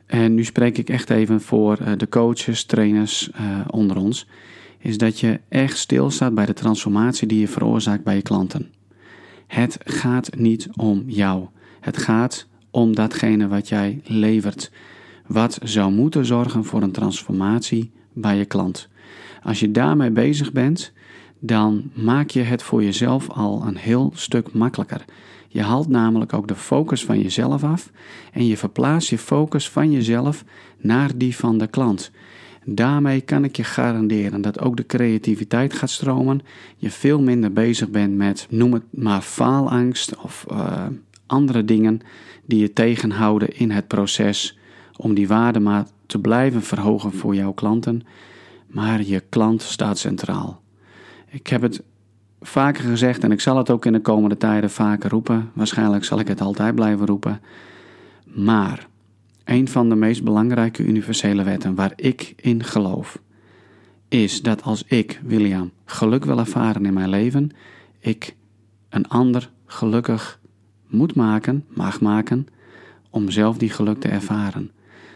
en 0.05 0.33
nu 0.33 0.43
spreek 0.43 0.77
ik 0.77 0.89
echt 0.89 1.09
even 1.09 1.41
voor 1.41 1.77
eh, 1.77 1.91
de 1.97 2.09
coaches, 2.09 2.65
trainers 2.65 3.29
uh, 3.39 3.59
onder 3.69 3.97
ons, 3.97 4.27
is 4.77 4.97
dat 4.97 5.19
je 5.19 5.39
echt 5.49 5.77
stilstaat 5.77 6.35
bij 6.35 6.45
de 6.45 6.53
transformatie 6.53 7.27
die 7.27 7.39
je 7.39 7.47
veroorzaakt 7.47 8.03
bij 8.03 8.15
je 8.15 8.21
klanten. 8.21 8.71
Het 9.47 9.77
gaat 9.83 10.35
niet 10.35 10.67
om 10.75 11.03
jou. 11.07 11.47
Het 11.79 11.97
gaat 11.97 12.47
om 12.71 12.95
datgene 12.95 13.47
wat 13.47 13.69
jij 13.69 14.01
levert. 14.03 14.71
Wat 15.27 15.59
zou 15.63 15.91
moeten 15.91 16.25
zorgen 16.25 16.65
voor 16.65 16.81
een 16.81 16.91
transformatie 16.91 17.91
bij 18.13 18.37
je 18.37 18.45
klant. 18.45 18.87
Als 19.43 19.59
je 19.59 19.71
daarmee 19.71 20.11
bezig 20.11 20.51
bent, 20.51 20.91
dan 21.39 21.91
maak 21.93 22.29
je 22.29 22.41
het 22.41 22.63
voor 22.63 22.83
jezelf 22.83 23.29
al 23.29 23.63
een 23.67 23.77
heel 23.77 24.11
stuk 24.15 24.53
makkelijker. 24.53 25.05
Je 25.47 25.61
haalt 25.61 25.87
namelijk 25.87 26.33
ook 26.33 26.47
de 26.47 26.55
focus 26.55 27.05
van 27.05 27.21
jezelf 27.21 27.63
af 27.63 27.91
en 28.31 28.45
je 28.45 28.57
verplaatst 28.57 29.09
je 29.09 29.17
focus 29.17 29.69
van 29.69 29.91
jezelf 29.91 30.43
naar 30.77 31.17
die 31.17 31.35
van 31.35 31.57
de 31.57 31.67
klant. 31.67 32.11
Daarmee 32.65 33.21
kan 33.21 33.43
ik 33.43 33.55
je 33.55 33.63
garanderen 33.63 34.41
dat 34.41 34.59
ook 34.59 34.77
de 34.77 34.85
creativiteit 34.85 35.73
gaat 35.73 35.89
stromen. 35.89 36.41
Je 36.77 36.91
veel 36.91 37.21
minder 37.21 37.53
bezig 37.53 37.89
bent 37.89 38.15
met, 38.15 38.47
noem 38.49 38.73
het 38.73 38.83
maar, 38.89 39.21
faalangst 39.21 40.15
of 40.15 40.45
uh, 40.51 40.85
andere 41.25 41.65
dingen 41.65 42.01
die 42.45 42.59
je 42.59 42.73
tegenhouden 42.73 43.57
in 43.57 43.71
het 43.71 43.87
proces 43.87 44.57
om 44.97 45.13
die 45.13 45.27
waarde 45.27 45.59
maar 45.59 45.85
te 46.05 46.19
blijven 46.19 46.61
verhogen 46.61 47.13
voor 47.13 47.35
jouw 47.35 47.51
klanten. 47.51 48.01
Maar 48.67 49.03
je 49.03 49.23
klant 49.29 49.61
staat 49.61 49.97
centraal. 49.97 50.61
Ik 51.29 51.47
heb 51.47 51.61
het 51.61 51.83
vaker 52.41 52.83
gezegd 52.83 53.23
en 53.23 53.31
ik 53.31 53.41
zal 53.41 53.57
het 53.57 53.69
ook 53.69 53.85
in 53.85 53.93
de 53.93 54.01
komende 54.01 54.37
tijden 54.37 54.69
vaker 54.69 55.09
roepen. 55.09 55.51
Waarschijnlijk 55.53 56.03
zal 56.03 56.19
ik 56.19 56.27
het 56.27 56.41
altijd 56.41 56.75
blijven 56.75 57.05
roepen. 57.05 57.41
Maar 58.25 58.87
een 59.43 59.67
van 59.67 59.89
de 59.89 59.95
meest 59.95 60.23
belangrijke 60.23 60.83
universele 60.83 61.43
wetten 61.43 61.75
waar 61.75 61.93
ik 61.95 62.33
in 62.35 62.63
geloof, 62.63 63.19
is 64.07 64.41
dat 64.41 64.63
als 64.63 64.83
ik, 64.83 65.21
William, 65.23 65.71
geluk 65.85 66.25
wil 66.25 66.39
ervaren 66.39 66.85
in 66.85 66.93
mijn 66.93 67.09
leven, 67.09 67.51
ik 67.99 68.35
een 68.89 69.07
ander 69.07 69.49
gelukkig 69.65 70.39
moet 70.87 71.15
maken, 71.15 71.65
mag 71.67 72.01
maken, 72.01 72.47
om 73.09 73.29
zelf 73.29 73.57
die 73.57 73.69
geluk 73.69 73.99
te 73.99 74.07
ervaren. 74.07 74.71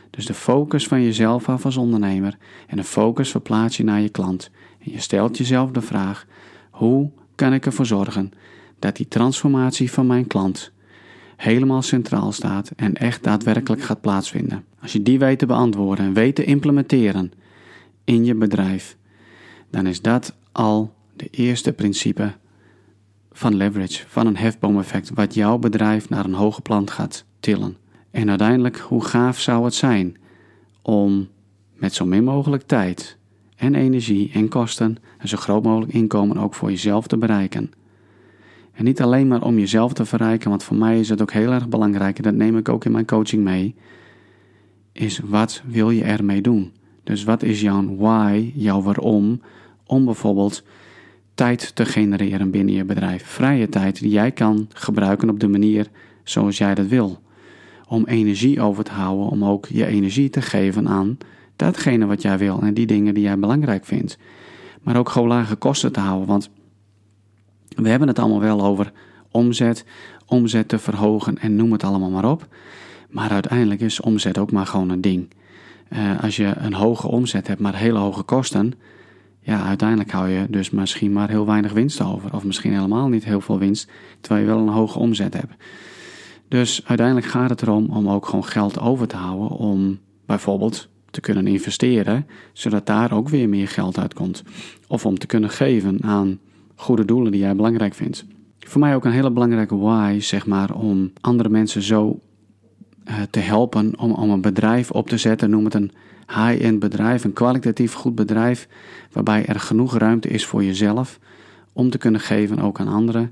Dus 0.10 0.26
de 0.26 0.34
focus 0.34 0.88
van 0.88 1.04
jezelf 1.04 1.50
af 1.50 1.66
als 1.66 1.78
ondernemer 1.78 2.38
en 2.68 2.78
de 2.78 2.84
focus 2.84 3.32
verplaats 3.32 3.78
je 3.78 3.84
naar 3.84 4.02
je 4.02 4.10
klant. 4.10 4.52
En 4.80 4.92
je 4.92 5.00
stelt 5.00 5.38
jezelf 5.38 5.72
de 5.72 5.82
vraag: 5.82 6.26
hoe 6.72 7.12
kan 7.36 7.54
ik 7.54 7.66
ervoor 7.66 7.86
zorgen 7.86 8.32
dat 8.80 8.96
die 8.96 9.08
transformatie 9.08 9.92
van 9.92 10.08
mijn 10.08 10.28
klant 10.28 10.72
helemaal 11.38 11.82
centraal 11.82 12.32
staat 12.32 12.72
en 12.76 12.96
echt 12.96 13.24
daadwerkelijk 13.24 13.82
gaat 13.82 14.02
plaatsvinden. 14.02 14.64
Als 14.82 14.92
je 14.94 15.04
die 15.04 15.20
weet 15.20 15.40
te 15.40 15.46
beantwoorden 15.46 16.06
en 16.06 16.14
weet 16.14 16.36
te 16.36 16.44
implementeren 16.44 17.32
in 18.04 18.26
je 18.26 18.36
bedrijf, 18.36 18.98
dan 19.70 19.88
is 19.88 20.02
dat 20.02 20.36
al 20.52 20.94
de 21.16 21.28
eerste 21.30 21.74
principe 21.74 22.34
van 23.32 23.56
leverage, 23.56 24.04
van 24.08 24.28
een 24.28 24.38
hefboomeffect, 24.38 25.12
wat 25.14 25.34
jouw 25.34 25.58
bedrijf 25.58 26.10
naar 26.10 26.26
een 26.26 26.34
hoger 26.34 26.62
plan 26.62 26.90
gaat 26.90 27.26
tillen. 27.40 27.78
En 28.12 28.30
uiteindelijk, 28.30 28.78
hoe 28.78 29.04
gaaf 29.04 29.40
zou 29.40 29.66
het 29.66 29.74
zijn 29.74 30.18
om 30.82 31.28
met 31.74 31.94
zo 31.94 32.06
min 32.06 32.24
mogelijk 32.24 32.64
tijd 32.64 33.18
en 33.56 33.76
energie 33.76 34.32
en 34.34 34.50
kosten 34.50 34.98
een 35.18 35.28
zo 35.28 35.38
groot 35.38 35.64
mogelijk 35.64 35.94
inkomen 35.94 36.38
ook 36.38 36.54
voor 36.54 36.70
jezelf 36.70 37.08
te 37.08 37.18
bereiken. 37.18 37.72
En 38.74 38.84
niet 38.84 39.02
alleen 39.02 39.28
maar 39.28 39.44
om 39.44 39.60
jezelf 39.60 39.94
te 39.94 40.06
verrijken, 40.06 40.50
want 40.50 40.64
voor 40.64 40.78
mij 40.78 41.00
is 41.00 41.10
het 41.10 41.22
ook 41.22 41.32
heel 41.32 41.52
erg 41.52 41.68
belangrijk, 41.68 42.18
en 42.18 42.24
dat 42.24 42.34
neem 42.34 42.58
ik 42.58 42.70
ook 42.70 42.86
in 42.86 42.92
mijn 42.92 43.06
coaching 43.06 43.44
mee, 43.44 43.76
is 44.92 45.20
wat 45.20 45.62
wil 45.66 45.90
je 45.90 46.04
ermee 46.04 46.42
doen? 46.42 46.72
Dus 47.04 47.24
wat 47.24 47.44
is 47.44 47.62
jouw 47.62 47.96
why, 47.96 48.52
jouw 48.56 48.82
waarom, 48.82 49.42
om 49.86 50.06
bijvoorbeeld 50.06 50.64
tijd 51.34 51.76
te 51.76 51.86
genereren 51.86 52.52
binnen 52.52 52.74
je 52.74 52.86
bedrijf. 52.86 53.26
Vrije 53.26 53.70
tijd 53.70 54.00
die 54.00 54.10
jij 54.10 54.32
kan 54.32 54.68
gebruiken 54.74 55.30
op 55.30 55.40
de 55.40 55.48
manier 55.48 55.88
zoals 56.24 56.58
jij 56.58 56.76
dat 56.76 56.88
wil. 56.88 57.20
Om 57.88 58.06
energie 58.06 58.62
over 58.62 58.84
te 58.84 58.92
houden, 58.92 59.30
om 59.30 59.46
ook 59.46 59.66
je 59.66 59.86
energie 59.86 60.30
te 60.30 60.42
geven 60.42 60.88
aan 60.88 61.18
datgene 61.56 62.06
wat 62.06 62.22
jij 62.22 62.38
wil 62.38 62.62
en 62.62 62.74
die 62.74 62.86
dingen 62.86 63.14
die 63.14 63.24
jij 63.24 63.40
belangrijk 63.40 63.86
vindt. 63.86 64.18
Maar 64.82 64.98
ook 64.98 65.10
gewoon 65.10 65.28
lage 65.28 65.56
kosten 65.56 65.92
te 65.92 66.00
houden, 66.00 66.28
want 66.28 66.50
we 67.76 67.90
hebben 67.90 68.08
het 68.08 68.20
allemaal 68.20 68.40
wel 68.40 68.62
over 68.62 68.92
omzet, 69.32 69.86
omzet 70.26 70.68
te 70.68 70.80
verhogen 70.80 71.38
en 71.38 71.56
noem 71.56 71.72
het 71.72 71.84
allemaal 71.84 72.10
maar 72.10 72.30
op. 72.30 72.48
Maar 73.10 73.30
uiteindelijk 73.30 73.82
is 73.82 74.00
omzet 74.00 74.38
ook 74.38 74.52
maar 74.52 74.66
gewoon 74.66 74.90
een 74.90 75.02
ding. 75.02 75.28
Uh, 75.90 76.24
als 76.24 76.36
je 76.36 76.54
een 76.56 76.74
hoge 76.74 77.08
omzet 77.08 77.48
hebt, 77.48 77.60
maar 77.60 77.76
hele 77.76 78.00
hoge 78.00 78.24
kosten, 78.24 78.74
ja, 79.40 79.64
uiteindelijk 79.64 80.12
hou 80.12 80.30
je 80.30 80.46
dus 80.50 80.70
misschien 80.70 81.14
maar 81.14 81.30
heel 81.30 81.46
weinig 81.46 81.72
winst 81.72 82.02
over. 82.02 82.36
Of 82.36 82.44
misschien 82.44 82.74
helemaal 82.74 83.08
niet 83.08 83.24
heel 83.24 83.42
veel 83.42 83.60
winst, 83.60 83.92
terwijl 84.22 84.46
je 84.46 84.54
wel 84.54 84.62
een 84.62 84.74
hoge 84.74 85.00
omzet 85.00 85.34
hebt. 85.34 85.54
Dus 86.48 86.82
uiteindelijk 86.86 87.28
gaat 87.28 87.50
het 87.50 87.62
erom 87.62 87.90
om 87.90 88.10
ook 88.10 88.26
gewoon 88.26 88.46
geld 88.46 88.80
over 88.80 89.08
te 89.08 89.16
houden 89.16 89.50
om 89.58 90.00
bijvoorbeeld 90.26 90.88
te 91.12 91.22
kunnen 91.22 91.48
investeren, 91.48 92.28
zodat 92.54 92.86
daar 92.86 93.12
ook 93.12 93.30
weer 93.30 93.50
meer 93.50 93.68
geld 93.68 94.00
uitkomt. 94.00 94.44
Of 94.88 95.06
om 95.06 95.18
te 95.18 95.28
kunnen 95.28 95.50
geven 95.50 96.04
aan 96.04 96.40
goede 96.76 97.06
doelen 97.06 97.32
die 97.32 97.42
jij 97.42 97.56
belangrijk 97.56 97.94
vindt. 97.94 98.26
Voor 98.60 98.82
mij 98.82 98.96
ook 98.96 99.06
een 99.06 99.12
hele 99.12 99.32
belangrijke 99.32 99.78
why, 99.78 100.20
zeg 100.20 100.46
maar, 100.46 100.74
om 100.74 101.12
andere 101.22 101.50
mensen 101.50 101.82
zo 101.82 102.20
uh, 103.08 103.16
te 103.30 103.40
helpen 103.40 104.00
om, 104.00 104.12
om 104.12 104.30
een 104.30 104.42
bedrijf 104.42 104.92
op 104.92 105.10
te 105.10 105.18
zetten. 105.18 105.50
Noem 105.50 105.66
het 105.66 105.74
een 105.74 105.92
high-end 106.28 106.80
bedrijf, 106.80 107.24
een 107.24 107.34
kwalitatief 107.34 107.94
goed 107.94 108.16
bedrijf, 108.16 108.68
waarbij 109.12 109.46
er 109.46 109.60
genoeg 109.60 109.98
ruimte 109.98 110.28
is 110.28 110.46
voor 110.46 110.64
jezelf 110.64 111.20
om 111.74 111.90
te 111.90 111.98
kunnen 111.98 112.22
geven 112.22 112.60
ook 112.60 112.80
aan 112.80 112.88
anderen. 112.88 113.32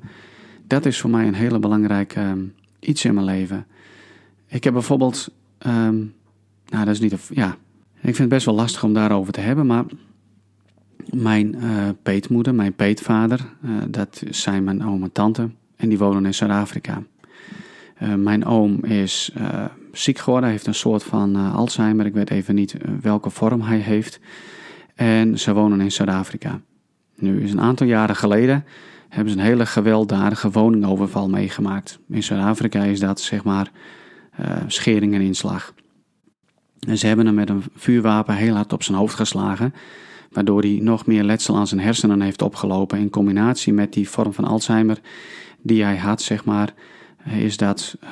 Dat 0.68 0.86
is 0.86 1.02
voor 1.02 1.10
mij 1.10 1.28
een 1.28 1.34
hele 1.34 1.60
belangrijke 1.60 2.22
um, 2.22 2.54
iets 2.80 3.06
in 3.06 3.14
mijn 3.14 3.26
leven. 3.26 3.66
Ik 4.48 4.64
heb 4.64 4.74
bijvoorbeeld, 4.74 5.34
um, 5.68 6.14
nou 6.68 6.86
dat 6.86 6.94
is 6.94 7.00
niet, 7.00 7.30
ja, 7.34 7.58
ik 7.96 8.02
vind 8.02 8.18
het 8.18 8.30
best 8.30 8.46
wel 8.46 8.56
lastig 8.56 8.84
om 8.84 8.94
daarover 8.94 9.34
te 9.34 9.42
hebben, 9.42 9.66
maar 9.66 9.86
mijn 11.14 11.56
uh, 11.56 11.90
peetmoeder, 12.04 12.56
mijn 12.56 12.74
peetvader, 12.74 13.40
uh, 13.66 13.72
dat 13.88 14.24
zijn 14.30 14.64
mijn 14.64 14.86
oom 14.86 15.04
en 15.04 15.12
tante. 15.12 15.50
En 15.76 15.90
die 15.90 15.98
wonen 15.98 16.26
in 16.26 16.34
Zuid-Afrika. 16.34 17.04
Uh, 18.02 18.14
mijn 18.14 18.46
oom 18.46 18.84
is 18.84 19.32
ziek 19.92 20.18
geworden, 20.18 20.50
heeft 20.50 20.68
een 20.68 20.76
soort 20.76 21.04
van 21.04 21.36
Alzheimer. 21.36 22.06
Ik 22.06 22.14
weet 22.14 22.30
even 22.30 22.56
niet 22.56 22.76
welke 23.02 23.30
vorm 23.30 23.62
hij 23.62 23.80
heeft. 23.80 24.20
En 24.96 25.40
ze 25.40 25.54
wonen 25.54 25.82
in 25.82 25.92
Zuid-Afrika. 25.92 26.62
Nu 27.16 27.42
is 27.42 27.52
een 27.52 27.62
aantal 27.62 27.88
jaren 27.88 28.16
geleden 28.16 28.66
hebben 29.16 29.34
ze 29.34 29.40
een 29.40 29.46
hele 29.46 29.66
gewelddadige 29.66 30.52
woningoverval 30.52 31.30
meegemaakt. 31.30 32.00
In 32.10 32.24
Zuid-Afrika 32.24 32.84
is 32.84 33.00
dat 33.00 33.20
zeg 33.20 33.44
maar 33.44 33.72
schering 34.68 35.14
en 35.14 35.22
inslag. 35.22 35.74
En 36.80 36.98
ze 36.98 37.08
hebben 37.08 37.26
hem 37.26 37.36
met 37.36 37.50
een 37.50 37.64
vuurwapen 37.76 38.36
heel 38.36 38.56
hard 38.56 38.74
op 38.74 38.84
zijn 38.84 38.98
hoofd 38.98 39.16
geslagen 39.16 39.74
waardoor 40.36 40.62
hij 40.62 40.80
nog 40.82 41.06
meer 41.06 41.24
letsel 41.24 41.56
aan 41.56 41.68
zijn 41.68 41.82
hersenen 41.82 42.22
heeft 42.22 42.42
opgelopen. 42.42 43.00
In 43.00 43.10
combinatie 43.10 43.74
met 43.74 43.94
die 43.94 44.10
vorm 44.10 44.34
van 44.34 44.44
Alzheimer 44.44 45.00
die 45.62 45.84
hij 45.84 45.98
had, 45.98 46.22
zeg 46.22 46.46
maar, 46.46 46.74
is, 47.26 47.58
dat, 47.58 47.98
uh, 48.04 48.10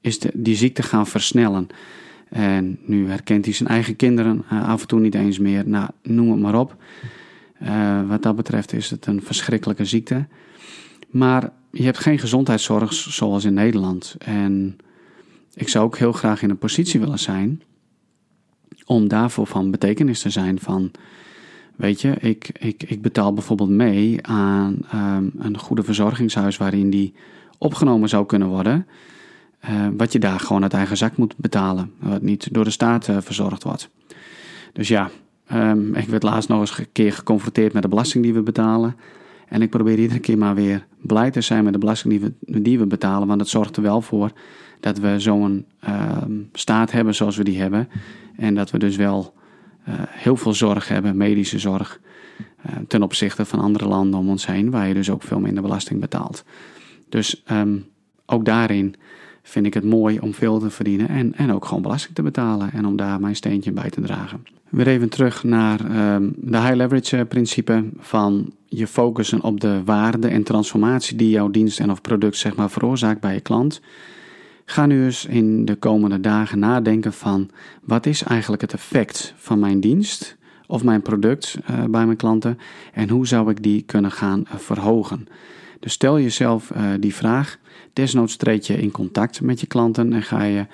is 0.00 0.18
de, 0.18 0.30
die 0.34 0.56
ziekte 0.56 0.82
gaan 0.82 1.06
versnellen. 1.06 1.66
En 2.28 2.78
nu 2.84 3.08
herkent 3.08 3.44
hij 3.44 3.54
zijn 3.54 3.68
eigen 3.68 3.96
kinderen 3.96 4.44
uh, 4.52 4.68
af 4.68 4.80
en 4.80 4.86
toe 4.86 5.00
niet 5.00 5.14
eens 5.14 5.38
meer. 5.38 5.68
Nou, 5.68 5.88
noem 6.02 6.30
het 6.30 6.40
maar 6.40 6.58
op. 6.58 6.76
Uh, 7.62 8.08
wat 8.08 8.22
dat 8.22 8.36
betreft 8.36 8.72
is 8.72 8.90
het 8.90 9.06
een 9.06 9.22
verschrikkelijke 9.22 9.84
ziekte. 9.84 10.26
Maar 11.10 11.52
je 11.70 11.82
hebt 11.82 11.98
geen 11.98 12.18
gezondheidszorg 12.18 12.92
zoals 12.92 13.44
in 13.44 13.54
Nederland. 13.54 14.16
En 14.18 14.76
ik 15.54 15.68
zou 15.68 15.84
ook 15.84 15.98
heel 15.98 16.12
graag 16.12 16.42
in 16.42 16.50
een 16.50 16.58
positie 16.58 17.00
willen 17.00 17.18
zijn 17.18 17.62
om 18.84 19.08
daarvoor 19.08 19.46
van 19.46 19.70
betekenis 19.70 20.20
te 20.20 20.30
zijn 20.30 20.60
van 20.60 20.90
Weet 21.80 22.00
je, 22.00 22.14
ik, 22.20 22.50
ik, 22.58 22.82
ik 22.82 23.02
betaal 23.02 23.32
bijvoorbeeld 23.32 23.68
mee 23.68 24.26
aan 24.26 24.78
um, 24.94 25.32
een 25.38 25.58
goede 25.58 25.82
verzorgingshuis 25.82 26.56
waarin 26.56 26.90
die 26.90 27.14
opgenomen 27.58 28.08
zou 28.08 28.26
kunnen 28.26 28.48
worden. 28.48 28.86
Uh, 29.70 29.86
wat 29.96 30.12
je 30.12 30.18
daar 30.18 30.40
gewoon 30.40 30.62
uit 30.62 30.72
eigen 30.72 30.96
zak 30.96 31.16
moet 31.16 31.36
betalen, 31.36 31.92
wat 31.98 32.22
niet 32.22 32.54
door 32.54 32.64
de 32.64 32.70
staat 32.70 33.08
uh, 33.08 33.16
verzorgd 33.20 33.62
wordt. 33.62 33.88
Dus 34.72 34.88
ja, 34.88 35.10
um, 35.52 35.94
ik 35.94 36.08
werd 36.08 36.22
laatst 36.22 36.48
nog 36.48 36.60
eens 36.60 36.78
een 36.78 36.86
keer 36.92 37.12
geconfronteerd 37.12 37.72
met 37.72 37.82
de 37.82 37.88
belasting 37.88 38.24
die 38.24 38.34
we 38.34 38.42
betalen. 38.42 38.96
En 39.48 39.62
ik 39.62 39.70
probeer 39.70 39.98
iedere 39.98 40.20
keer 40.20 40.38
maar 40.38 40.54
weer 40.54 40.86
blij 41.00 41.30
te 41.30 41.40
zijn 41.40 41.64
met 41.64 41.72
de 41.72 41.78
belasting 41.78 42.12
die 42.12 42.34
we, 42.46 42.60
die 42.62 42.78
we 42.78 42.86
betalen. 42.86 43.28
Want 43.28 43.40
het 43.40 43.48
zorgt 43.48 43.76
er 43.76 43.82
wel 43.82 44.00
voor 44.00 44.30
dat 44.80 44.98
we 44.98 45.20
zo'n 45.20 45.66
uh, 45.88 46.16
staat 46.52 46.90
hebben 46.90 47.14
zoals 47.14 47.36
we 47.36 47.44
die 47.44 47.60
hebben. 47.60 47.88
En 48.36 48.54
dat 48.54 48.70
we 48.70 48.78
dus 48.78 48.96
wel 48.96 49.34
uh, 49.88 49.94
heel 50.08 50.36
veel 50.36 50.54
zorg 50.54 50.88
hebben, 50.88 51.16
medische 51.16 51.58
zorg, 51.58 52.00
uh, 52.66 52.76
ten 52.88 53.02
opzichte 53.02 53.44
van 53.44 53.58
andere 53.58 53.88
landen 53.88 54.20
om 54.20 54.28
ons 54.28 54.46
heen, 54.46 54.70
waar 54.70 54.88
je 54.88 54.94
dus 54.94 55.10
ook 55.10 55.22
veel 55.22 55.40
minder 55.40 55.62
belasting 55.62 56.00
betaalt. 56.00 56.44
Dus 57.08 57.42
um, 57.52 57.86
ook 58.26 58.44
daarin 58.44 58.94
vind 59.50 59.66
ik 59.66 59.74
het 59.74 59.84
mooi 59.84 60.18
om 60.18 60.34
veel 60.34 60.58
te 60.58 60.70
verdienen 60.70 61.08
en, 61.08 61.34
en 61.34 61.52
ook 61.52 61.64
gewoon 61.64 61.82
belasting 61.82 62.14
te 62.14 62.22
betalen 62.22 62.72
en 62.72 62.86
om 62.86 62.96
daar 62.96 63.20
mijn 63.20 63.36
steentje 63.36 63.72
bij 63.72 63.90
te 63.90 64.00
dragen. 64.00 64.44
Weer 64.68 64.86
even 64.86 65.08
terug 65.08 65.44
naar 65.44 65.80
um, 66.14 66.34
de 66.36 66.58
high 66.58 66.74
leverage 66.74 67.16
eh, 67.16 67.26
principe 67.28 67.84
van 67.98 68.52
je 68.68 68.86
focussen 68.86 69.42
op 69.42 69.60
de 69.60 69.84
waarde 69.84 70.28
en 70.28 70.42
transformatie 70.42 71.16
die 71.16 71.30
jouw 71.30 71.50
dienst 71.50 71.80
en 71.80 71.90
of 71.90 72.00
product 72.00 72.36
zeg 72.36 72.56
maar 72.56 72.70
veroorzaakt 72.70 73.20
bij 73.20 73.34
je 73.34 73.40
klant. 73.40 73.80
Ga 74.64 74.86
nu 74.86 75.04
eens 75.04 75.26
in 75.26 75.64
de 75.64 75.74
komende 75.74 76.20
dagen 76.20 76.58
nadenken 76.58 77.12
van 77.12 77.50
wat 77.82 78.06
is 78.06 78.22
eigenlijk 78.22 78.62
het 78.62 78.72
effect 78.72 79.34
van 79.36 79.58
mijn 79.58 79.80
dienst 79.80 80.36
of 80.66 80.84
mijn 80.84 81.02
product 81.02 81.58
uh, 81.70 81.84
bij 81.84 82.04
mijn 82.04 82.16
klanten 82.16 82.58
en 82.92 83.08
hoe 83.08 83.26
zou 83.26 83.50
ik 83.50 83.62
die 83.62 83.82
kunnen 83.82 84.10
gaan 84.10 84.40
uh, 84.40 84.58
verhogen. 84.58 85.26
Dus 85.80 85.92
stel 85.92 86.20
jezelf 86.20 86.70
uh, 86.70 86.92
die 87.00 87.14
vraag. 87.14 87.58
Desnoods 87.92 88.36
treed 88.36 88.66
je 88.66 88.80
in 88.80 88.90
contact 88.90 89.40
met 89.40 89.60
je 89.60 89.66
klanten 89.66 90.12
en 90.12 90.22
ga 90.22 90.42
je 90.42 90.66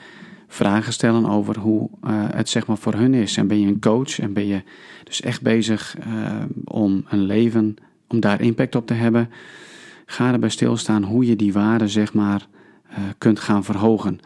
vragen 0.49 0.93
stellen 0.93 1.27
over 1.27 1.59
hoe 1.59 1.89
uh, 2.05 2.11
het 2.31 2.49
zeg 2.49 2.67
maar 2.67 2.79
voor 2.79 2.95
hun 2.95 3.15
is. 3.15 3.37
En 3.37 3.47
ben 3.47 3.61
je 3.61 3.67
een 3.67 3.81
coach 3.81 4.19
en 4.19 4.33
ben 4.33 4.47
je 4.47 4.63
dus 5.05 5.21
echt 5.21 5.43
bezig 5.43 5.97
uh, 5.99 6.33
om 6.65 7.05
een 7.09 7.23
leven, 7.23 7.77
om 8.07 8.21
daar 8.21 8.41
impact 8.41 8.75
op 8.75 8.87
te 8.87 8.95
hebben. 8.95 9.31
Ga 10.07 10.33
erbij 10.33 10.49
stilstaan 10.49 11.03
hoe 11.03 11.27
je 11.27 11.37
die 11.37 11.53
waarde 11.53 11.89
zeg 11.89 12.15
maar 12.15 12.47
kunt 13.19 13.41
gaan 13.41 13.65
verhogen. 13.65 14.21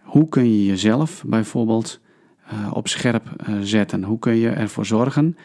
Hoe 0.00 0.28
kun 0.28 0.44
je 0.44 0.66
jezelf 0.66 1.22
bijvoorbeeld 1.26 2.00
op 2.72 2.88
scherp 2.88 3.28
zetten? 3.62 4.04
Hoe 4.04 4.18
kun 4.18 4.36
je 4.36 4.48
ervoor 4.48 4.86
zorgen 4.86 5.36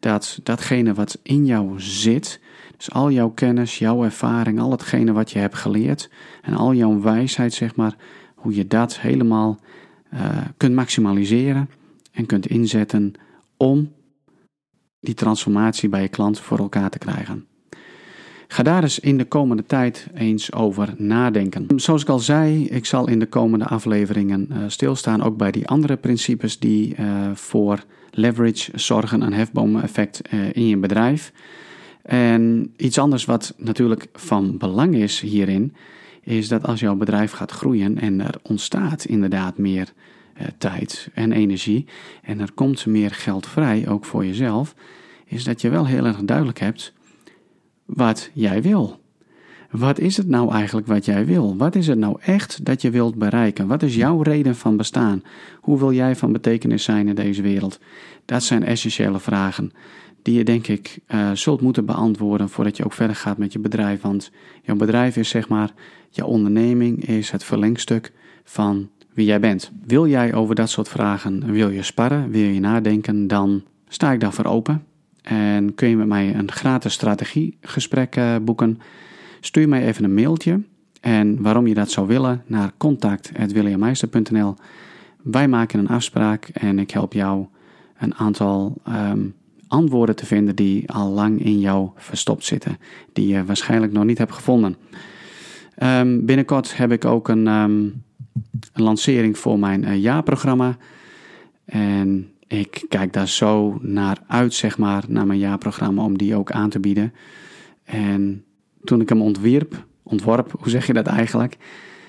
dat 0.00 0.40
datgene 0.42 0.94
wat 0.94 1.18
in 1.22 1.46
jou 1.46 1.80
zit, 1.80 2.40
dus 2.78 2.90
al 2.90 3.10
jouw 3.10 3.30
kennis, 3.30 3.78
jouw 3.78 4.04
ervaring, 4.04 4.60
al 4.60 4.70
hetgene 4.70 5.12
wat 5.12 5.30
je 5.30 5.38
hebt 5.38 5.54
geleerd 5.54 6.10
en 6.42 6.54
al 6.54 6.74
jouw 6.74 7.00
wijsheid, 7.00 7.54
zeg 7.54 7.76
maar, 7.76 7.96
hoe 8.34 8.54
je 8.54 8.66
dat 8.66 8.98
helemaal 9.00 9.58
uh, 10.14 10.20
kunt 10.56 10.74
maximaliseren 10.74 11.70
en 12.12 12.26
kunt 12.26 12.46
inzetten 12.46 13.12
om 13.56 13.92
die 15.00 15.14
transformatie 15.14 15.88
bij 15.88 16.02
je 16.02 16.08
klant 16.08 16.40
voor 16.40 16.58
elkaar 16.58 16.90
te 16.90 16.98
krijgen. 16.98 17.46
Ga 18.48 18.62
daar 18.62 18.82
eens 18.82 18.98
in 18.98 19.18
de 19.18 19.24
komende 19.24 19.64
tijd 19.64 20.06
eens 20.14 20.52
over 20.52 20.94
nadenken. 20.96 21.66
Zoals 21.76 22.02
ik 22.02 22.08
al 22.08 22.18
zei, 22.18 22.66
ik 22.66 22.86
zal 22.86 23.08
in 23.08 23.18
de 23.18 23.26
komende 23.26 23.64
afleveringen 23.64 24.48
uh, 24.50 24.58
stilstaan 24.66 25.22
ook 25.22 25.36
bij 25.36 25.50
die 25.50 25.68
andere 25.68 25.96
principes 25.96 26.58
die 26.58 26.96
uh, 26.96 27.30
voor 27.34 27.84
leverage 28.10 28.70
zorgen, 28.74 29.20
een 29.20 29.32
hefboom-effect 29.32 30.20
in 30.52 30.66
je 30.66 30.76
bedrijf. 30.76 31.32
En 32.08 32.72
iets 32.76 32.98
anders 32.98 33.24
wat 33.24 33.54
natuurlijk 33.56 34.08
van 34.12 34.58
belang 34.58 34.94
is 34.94 35.20
hierin, 35.20 35.74
is 36.22 36.48
dat 36.48 36.66
als 36.66 36.80
jouw 36.80 36.94
bedrijf 36.94 37.32
gaat 37.32 37.50
groeien 37.50 37.98
en 37.98 38.20
er 38.20 38.34
ontstaat 38.42 39.04
inderdaad 39.04 39.58
meer 39.58 39.92
uh, 40.40 40.46
tijd 40.58 41.10
en 41.14 41.32
energie 41.32 41.86
en 42.22 42.40
er 42.40 42.52
komt 42.52 42.86
meer 42.86 43.10
geld 43.10 43.46
vrij, 43.46 43.88
ook 43.88 44.04
voor 44.04 44.26
jezelf, 44.26 44.74
is 45.24 45.44
dat 45.44 45.60
je 45.60 45.68
wel 45.68 45.86
heel 45.86 46.04
erg 46.04 46.16
duidelijk 46.16 46.58
hebt 46.58 46.92
wat 47.84 48.30
jij 48.32 48.62
wil. 48.62 49.00
Wat 49.70 49.98
is 49.98 50.16
het 50.16 50.28
nou 50.28 50.52
eigenlijk 50.52 50.86
wat 50.86 51.04
jij 51.04 51.26
wil? 51.26 51.56
Wat 51.56 51.74
is 51.74 51.86
het 51.86 51.98
nou 51.98 52.16
echt 52.20 52.64
dat 52.64 52.82
je 52.82 52.90
wilt 52.90 53.14
bereiken? 53.14 53.66
Wat 53.66 53.82
is 53.82 53.94
jouw 53.94 54.22
reden 54.22 54.56
van 54.56 54.76
bestaan? 54.76 55.22
Hoe 55.60 55.78
wil 55.78 55.92
jij 55.92 56.16
van 56.16 56.32
betekenis 56.32 56.84
zijn 56.84 57.08
in 57.08 57.14
deze 57.14 57.42
wereld? 57.42 57.78
Dat 58.24 58.42
zijn 58.42 58.64
essentiële 58.64 59.20
vragen 59.20 59.72
die 60.22 60.36
je 60.36 60.44
denk 60.44 60.66
ik 60.66 60.98
uh, 61.08 61.30
zult 61.32 61.60
moeten 61.60 61.84
beantwoorden 61.84 62.48
voordat 62.48 62.76
je 62.76 62.84
ook 62.84 62.92
verder 62.92 63.16
gaat 63.16 63.38
met 63.38 63.52
je 63.52 63.58
bedrijf. 63.58 64.00
Want 64.00 64.30
jouw 64.62 64.76
bedrijf 64.76 65.16
is 65.16 65.28
zeg 65.28 65.48
maar, 65.48 65.70
jouw 66.10 66.26
onderneming 66.26 67.04
is 67.04 67.30
het 67.30 67.44
verlengstuk 67.44 68.12
van 68.44 68.88
wie 69.12 69.26
jij 69.26 69.40
bent. 69.40 69.70
Wil 69.86 70.06
jij 70.06 70.34
over 70.34 70.54
dat 70.54 70.70
soort 70.70 70.88
vragen, 70.88 71.52
wil 71.52 71.70
je 71.70 71.82
sparren, 71.82 72.30
wil 72.30 72.48
je 72.48 72.60
nadenken, 72.60 73.26
dan 73.26 73.62
sta 73.88 74.12
ik 74.12 74.20
daarvoor 74.20 74.44
open. 74.44 74.84
En 75.22 75.74
kun 75.74 75.88
je 75.88 75.96
met 75.96 76.06
mij 76.06 76.34
een 76.34 76.52
gratis 76.52 76.92
strategiegesprek 76.92 78.16
uh, 78.16 78.36
boeken. 78.42 78.80
Stuur 79.40 79.68
mij 79.68 79.86
even 79.86 80.04
een 80.04 80.14
mailtje. 80.14 80.60
En 81.00 81.42
waarom 81.42 81.66
je 81.66 81.74
dat 81.74 81.90
zou 81.90 82.06
willen 82.06 82.42
naar 82.46 82.72
contact.williammeister.nl. 82.76 84.54
Wij 85.22 85.48
maken 85.48 85.78
een 85.78 85.88
afspraak 85.88 86.48
en 86.52 86.78
ik 86.78 86.90
help 86.90 87.12
jou 87.12 87.46
een 87.98 88.14
aantal 88.14 88.80
um, 88.88 89.34
antwoorden 89.68 90.16
te 90.16 90.26
vinden 90.26 90.56
die 90.56 90.90
al 90.90 91.10
lang 91.10 91.44
in 91.44 91.60
jou 91.60 91.90
verstopt 91.96 92.44
zitten, 92.44 92.78
die 93.12 93.26
je 93.28 93.44
waarschijnlijk 93.44 93.92
nog 93.92 94.04
niet 94.04 94.18
hebt 94.18 94.32
gevonden. 94.32 94.76
Um, 95.82 96.24
binnenkort 96.26 96.76
heb 96.76 96.92
ik 96.92 97.04
ook 97.04 97.28
een, 97.28 97.46
um, 97.46 98.02
een 98.72 98.82
lancering 98.82 99.38
voor 99.38 99.58
mijn 99.58 99.84
uh, 99.84 99.96
jaarprogramma. 99.96 100.76
En 101.64 102.32
ik 102.46 102.84
kijk 102.88 103.12
daar 103.12 103.28
zo 103.28 103.78
naar 103.82 104.18
uit, 104.26 104.54
zeg 104.54 104.78
maar, 104.78 105.04
naar 105.08 105.26
mijn 105.26 105.38
jaarprogramma, 105.38 106.02
om 106.02 106.18
die 106.18 106.36
ook 106.36 106.52
aan 106.52 106.70
te 106.70 106.80
bieden. 106.80 107.12
En 107.84 108.44
toen 108.88 109.00
ik 109.00 109.08
hem 109.08 109.22
ontwierp, 109.22 109.84
ontworp, 110.02 110.54
hoe 110.58 110.70
zeg 110.70 110.86
je 110.86 110.92
dat 110.92 111.06
eigenlijk? 111.06 111.56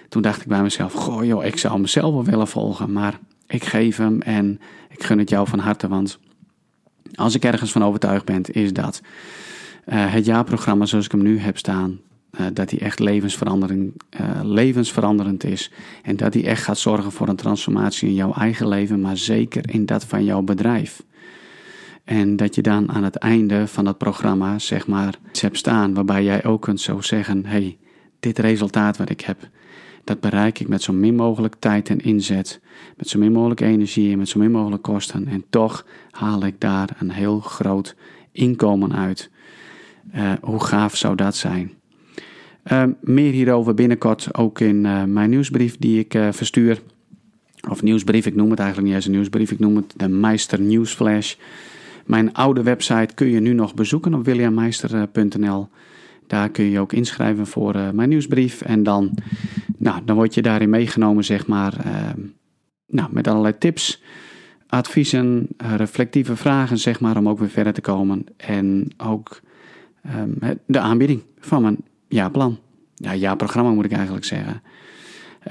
Toen 0.09 0.21
dacht 0.21 0.41
ik 0.41 0.47
bij 0.47 0.61
mezelf, 0.61 0.93
goh 0.93 1.25
joh, 1.25 1.45
ik 1.45 1.57
zou 1.57 1.79
mezelf 1.79 2.13
wel 2.13 2.23
willen 2.23 2.47
volgen, 2.47 2.91
maar 2.91 3.19
ik 3.47 3.63
geef 3.63 3.97
hem 3.97 4.21
en 4.21 4.59
ik 4.89 5.03
gun 5.03 5.17
het 5.19 5.29
jou 5.29 5.47
van 5.47 5.59
harte, 5.59 5.87
want 5.87 6.19
als 7.15 7.35
ik 7.35 7.45
ergens 7.45 7.71
van 7.71 7.83
overtuigd 7.83 8.25
ben, 8.25 8.43
is 8.43 8.73
dat 8.73 9.01
uh, 9.85 10.13
het 10.13 10.25
jaarprogramma 10.25 10.85
zoals 10.85 11.05
ik 11.05 11.11
hem 11.11 11.21
nu 11.21 11.39
heb 11.39 11.57
staan, 11.57 11.99
uh, 12.39 12.45
dat 12.53 12.69
die 12.69 12.79
echt 12.79 12.99
levensverandering, 12.99 13.93
uh, 14.21 14.39
levensveranderend 14.43 15.43
is. 15.43 15.71
En 16.03 16.15
dat 16.15 16.33
die 16.33 16.45
echt 16.45 16.63
gaat 16.63 16.77
zorgen 16.77 17.11
voor 17.11 17.27
een 17.27 17.35
transformatie 17.35 18.07
in 18.07 18.15
jouw 18.15 18.33
eigen 18.33 18.67
leven, 18.67 19.01
maar 19.01 19.17
zeker 19.17 19.73
in 19.73 19.85
dat 19.85 20.05
van 20.05 20.23
jouw 20.23 20.41
bedrijf. 20.41 21.03
En 22.09 22.35
dat 22.35 22.55
je 22.55 22.61
dan 22.61 22.91
aan 22.91 23.03
het 23.03 23.15
einde 23.15 23.67
van 23.67 23.85
dat 23.85 23.97
programma, 23.97 24.59
zeg 24.59 24.87
maar, 24.87 25.13
iets 25.29 25.41
hebt 25.41 25.57
staan 25.57 25.93
waarbij 25.93 26.23
jij 26.23 26.45
ook 26.45 26.61
kunt 26.61 26.81
zo 26.81 27.01
zeggen: 27.01 27.45
hey, 27.45 27.77
dit 28.19 28.39
resultaat 28.39 28.97
wat 28.97 29.09
ik 29.09 29.21
heb, 29.21 29.49
dat 30.03 30.19
bereik 30.19 30.59
ik 30.59 30.67
met 30.67 30.81
zo 30.81 30.93
min 30.93 31.15
mogelijk 31.15 31.55
tijd 31.59 31.89
en 31.89 31.99
inzet, 31.99 32.61
met 32.97 33.09
zo 33.09 33.19
min 33.19 33.31
mogelijk 33.31 33.61
energie 33.61 34.11
en 34.11 34.17
met 34.17 34.29
zo 34.29 34.39
min 34.39 34.51
mogelijk 34.51 34.81
kosten. 34.81 35.27
En 35.27 35.43
toch 35.49 35.85
haal 36.11 36.45
ik 36.45 36.55
daar 36.59 36.89
een 36.99 37.11
heel 37.11 37.39
groot 37.39 37.95
inkomen 38.31 38.95
uit. 38.95 39.29
Uh, 40.15 40.31
hoe 40.41 40.63
gaaf 40.63 40.95
zou 40.95 41.15
dat 41.15 41.35
zijn? 41.35 41.71
Uh, 42.71 42.83
meer 43.01 43.31
hierover 43.31 43.73
binnenkort 43.73 44.37
ook 44.37 44.59
in 44.59 44.85
uh, 44.85 45.03
mijn 45.03 45.29
nieuwsbrief 45.29 45.77
die 45.77 45.99
ik 45.99 46.17
verstuur. 46.31 46.81
Of 47.69 47.81
nieuwsbrief, 47.81 48.25
ik 48.25 48.35
noem 48.35 48.49
het 48.49 48.59
eigenlijk 48.59 48.87
niet 48.87 48.97
eens 48.97 49.05
een 49.05 49.11
nieuwsbrief, 49.11 49.51
ik 49.51 49.59
noem 49.59 49.75
het 49.75 49.93
de 49.97 50.07
Meister 50.07 50.61
Newsflash. 50.61 51.35
Mijn 52.09 52.33
oude 52.33 52.63
website 52.63 53.13
kun 53.13 53.27
je 53.27 53.39
nu 53.39 53.53
nog 53.53 53.73
bezoeken 53.73 54.13
op 54.13 54.25
williammeister.nl. 54.25 55.67
Daar 56.27 56.49
kun 56.49 56.63
je 56.63 56.79
ook 56.79 56.93
inschrijven 56.93 57.47
voor 57.47 57.75
mijn 57.93 58.09
nieuwsbrief. 58.09 58.61
En 58.61 58.83
dan 58.83 59.17
nou, 59.77 60.01
dan 60.05 60.15
word 60.15 60.33
je 60.33 60.41
daarin 60.41 60.69
meegenomen, 60.69 61.23
zeg 61.23 61.47
maar, 61.47 61.73
uh, 61.85 61.93
nou, 62.87 63.09
met 63.11 63.27
allerlei 63.27 63.57
tips, 63.57 64.01
adviezen, 64.67 65.47
uh, 65.63 65.75
reflectieve 65.75 66.35
vragen, 66.35 66.77
zeg 66.77 66.99
maar, 66.99 67.17
om 67.17 67.29
ook 67.29 67.39
weer 67.39 67.49
verder 67.49 67.73
te 67.73 67.81
komen. 67.81 68.25
En 68.37 68.87
ook 68.97 69.41
um, 70.15 70.37
de 70.65 70.79
aanbieding 70.79 71.21
van 71.39 71.61
mijn 71.61 71.77
jaarplan. 72.07 72.59
Ja, 72.95 73.15
jaarprogramma 73.15 73.71
moet 73.71 73.85
ik 73.85 73.91
eigenlijk 73.91 74.25
zeggen. 74.25 74.61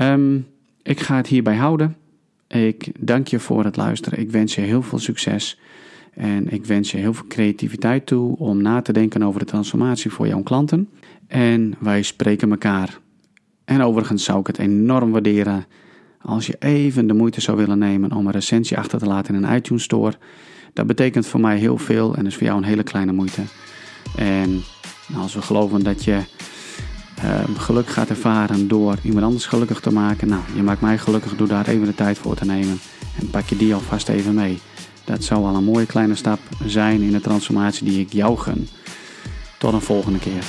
Um, 0.00 0.46
ik 0.82 1.00
ga 1.00 1.16
het 1.16 1.26
hierbij 1.26 1.56
houden. 1.56 1.96
Ik 2.48 2.92
dank 2.98 3.26
je 3.26 3.38
voor 3.38 3.64
het 3.64 3.76
luisteren. 3.76 4.18
Ik 4.18 4.30
wens 4.30 4.54
je 4.54 4.60
heel 4.60 4.82
veel 4.82 4.98
succes. 4.98 5.60
En 6.14 6.52
ik 6.52 6.66
wens 6.66 6.90
je 6.90 6.96
heel 6.96 7.14
veel 7.14 7.26
creativiteit 7.28 8.06
toe 8.06 8.36
om 8.36 8.62
na 8.62 8.82
te 8.82 8.92
denken 8.92 9.22
over 9.22 9.40
de 9.40 9.46
transformatie 9.46 10.10
voor 10.10 10.26
jouw 10.26 10.42
klanten. 10.42 10.88
En 11.26 11.74
wij 11.78 12.02
spreken 12.02 12.50
elkaar 12.50 12.98
en 13.64 13.82
overigens 13.82 14.24
zou 14.24 14.40
ik 14.40 14.46
het 14.46 14.58
enorm 14.58 15.10
waarderen 15.10 15.66
als 16.22 16.46
je 16.46 16.56
even 16.58 17.06
de 17.06 17.14
moeite 17.14 17.40
zou 17.40 17.56
willen 17.56 17.78
nemen 17.78 18.12
om 18.12 18.26
een 18.26 18.32
recensie 18.32 18.78
achter 18.78 18.98
te 18.98 19.06
laten 19.06 19.34
in 19.34 19.44
een 19.44 19.56
iTunes 19.56 19.82
Store. 19.82 20.14
Dat 20.72 20.86
betekent 20.86 21.26
voor 21.26 21.40
mij 21.40 21.58
heel 21.58 21.78
veel 21.78 22.14
en 22.14 22.26
is 22.26 22.34
voor 22.34 22.46
jou 22.46 22.58
een 22.58 22.64
hele 22.64 22.82
kleine 22.82 23.12
moeite. 23.12 23.42
En 24.16 24.62
als 25.16 25.34
we 25.34 25.42
geloven 25.42 25.82
dat 25.82 26.04
je 26.04 26.20
uh, 27.24 27.40
geluk 27.56 27.88
gaat 27.88 28.08
ervaren 28.08 28.68
door 28.68 28.96
iemand 29.02 29.24
anders 29.24 29.46
gelukkig 29.46 29.80
te 29.80 29.92
maken, 29.92 30.28
nou, 30.28 30.42
je 30.54 30.62
maakt 30.62 30.80
mij 30.80 30.98
gelukkig 30.98 31.36
door 31.36 31.48
daar 31.48 31.68
even 31.68 31.86
de 31.86 31.94
tijd 31.94 32.18
voor 32.18 32.34
te 32.34 32.44
nemen. 32.44 32.78
En 33.20 33.30
pak 33.30 33.48
je 33.48 33.56
die 33.56 33.74
alvast 33.74 34.08
even 34.08 34.34
mee. 34.34 34.58
Dat 35.08 35.24
zou 35.24 35.44
al 35.44 35.54
een 35.54 35.64
mooie 35.64 35.86
kleine 35.86 36.14
stap 36.14 36.38
zijn 36.66 37.02
in 37.02 37.12
de 37.12 37.20
transformatie 37.20 37.84
die 37.84 38.00
ik 38.00 38.12
jou 38.12 38.38
gun. 38.38 38.68
Tot 39.58 39.72
een 39.72 39.80
volgende 39.80 40.18
keer. 40.18 40.44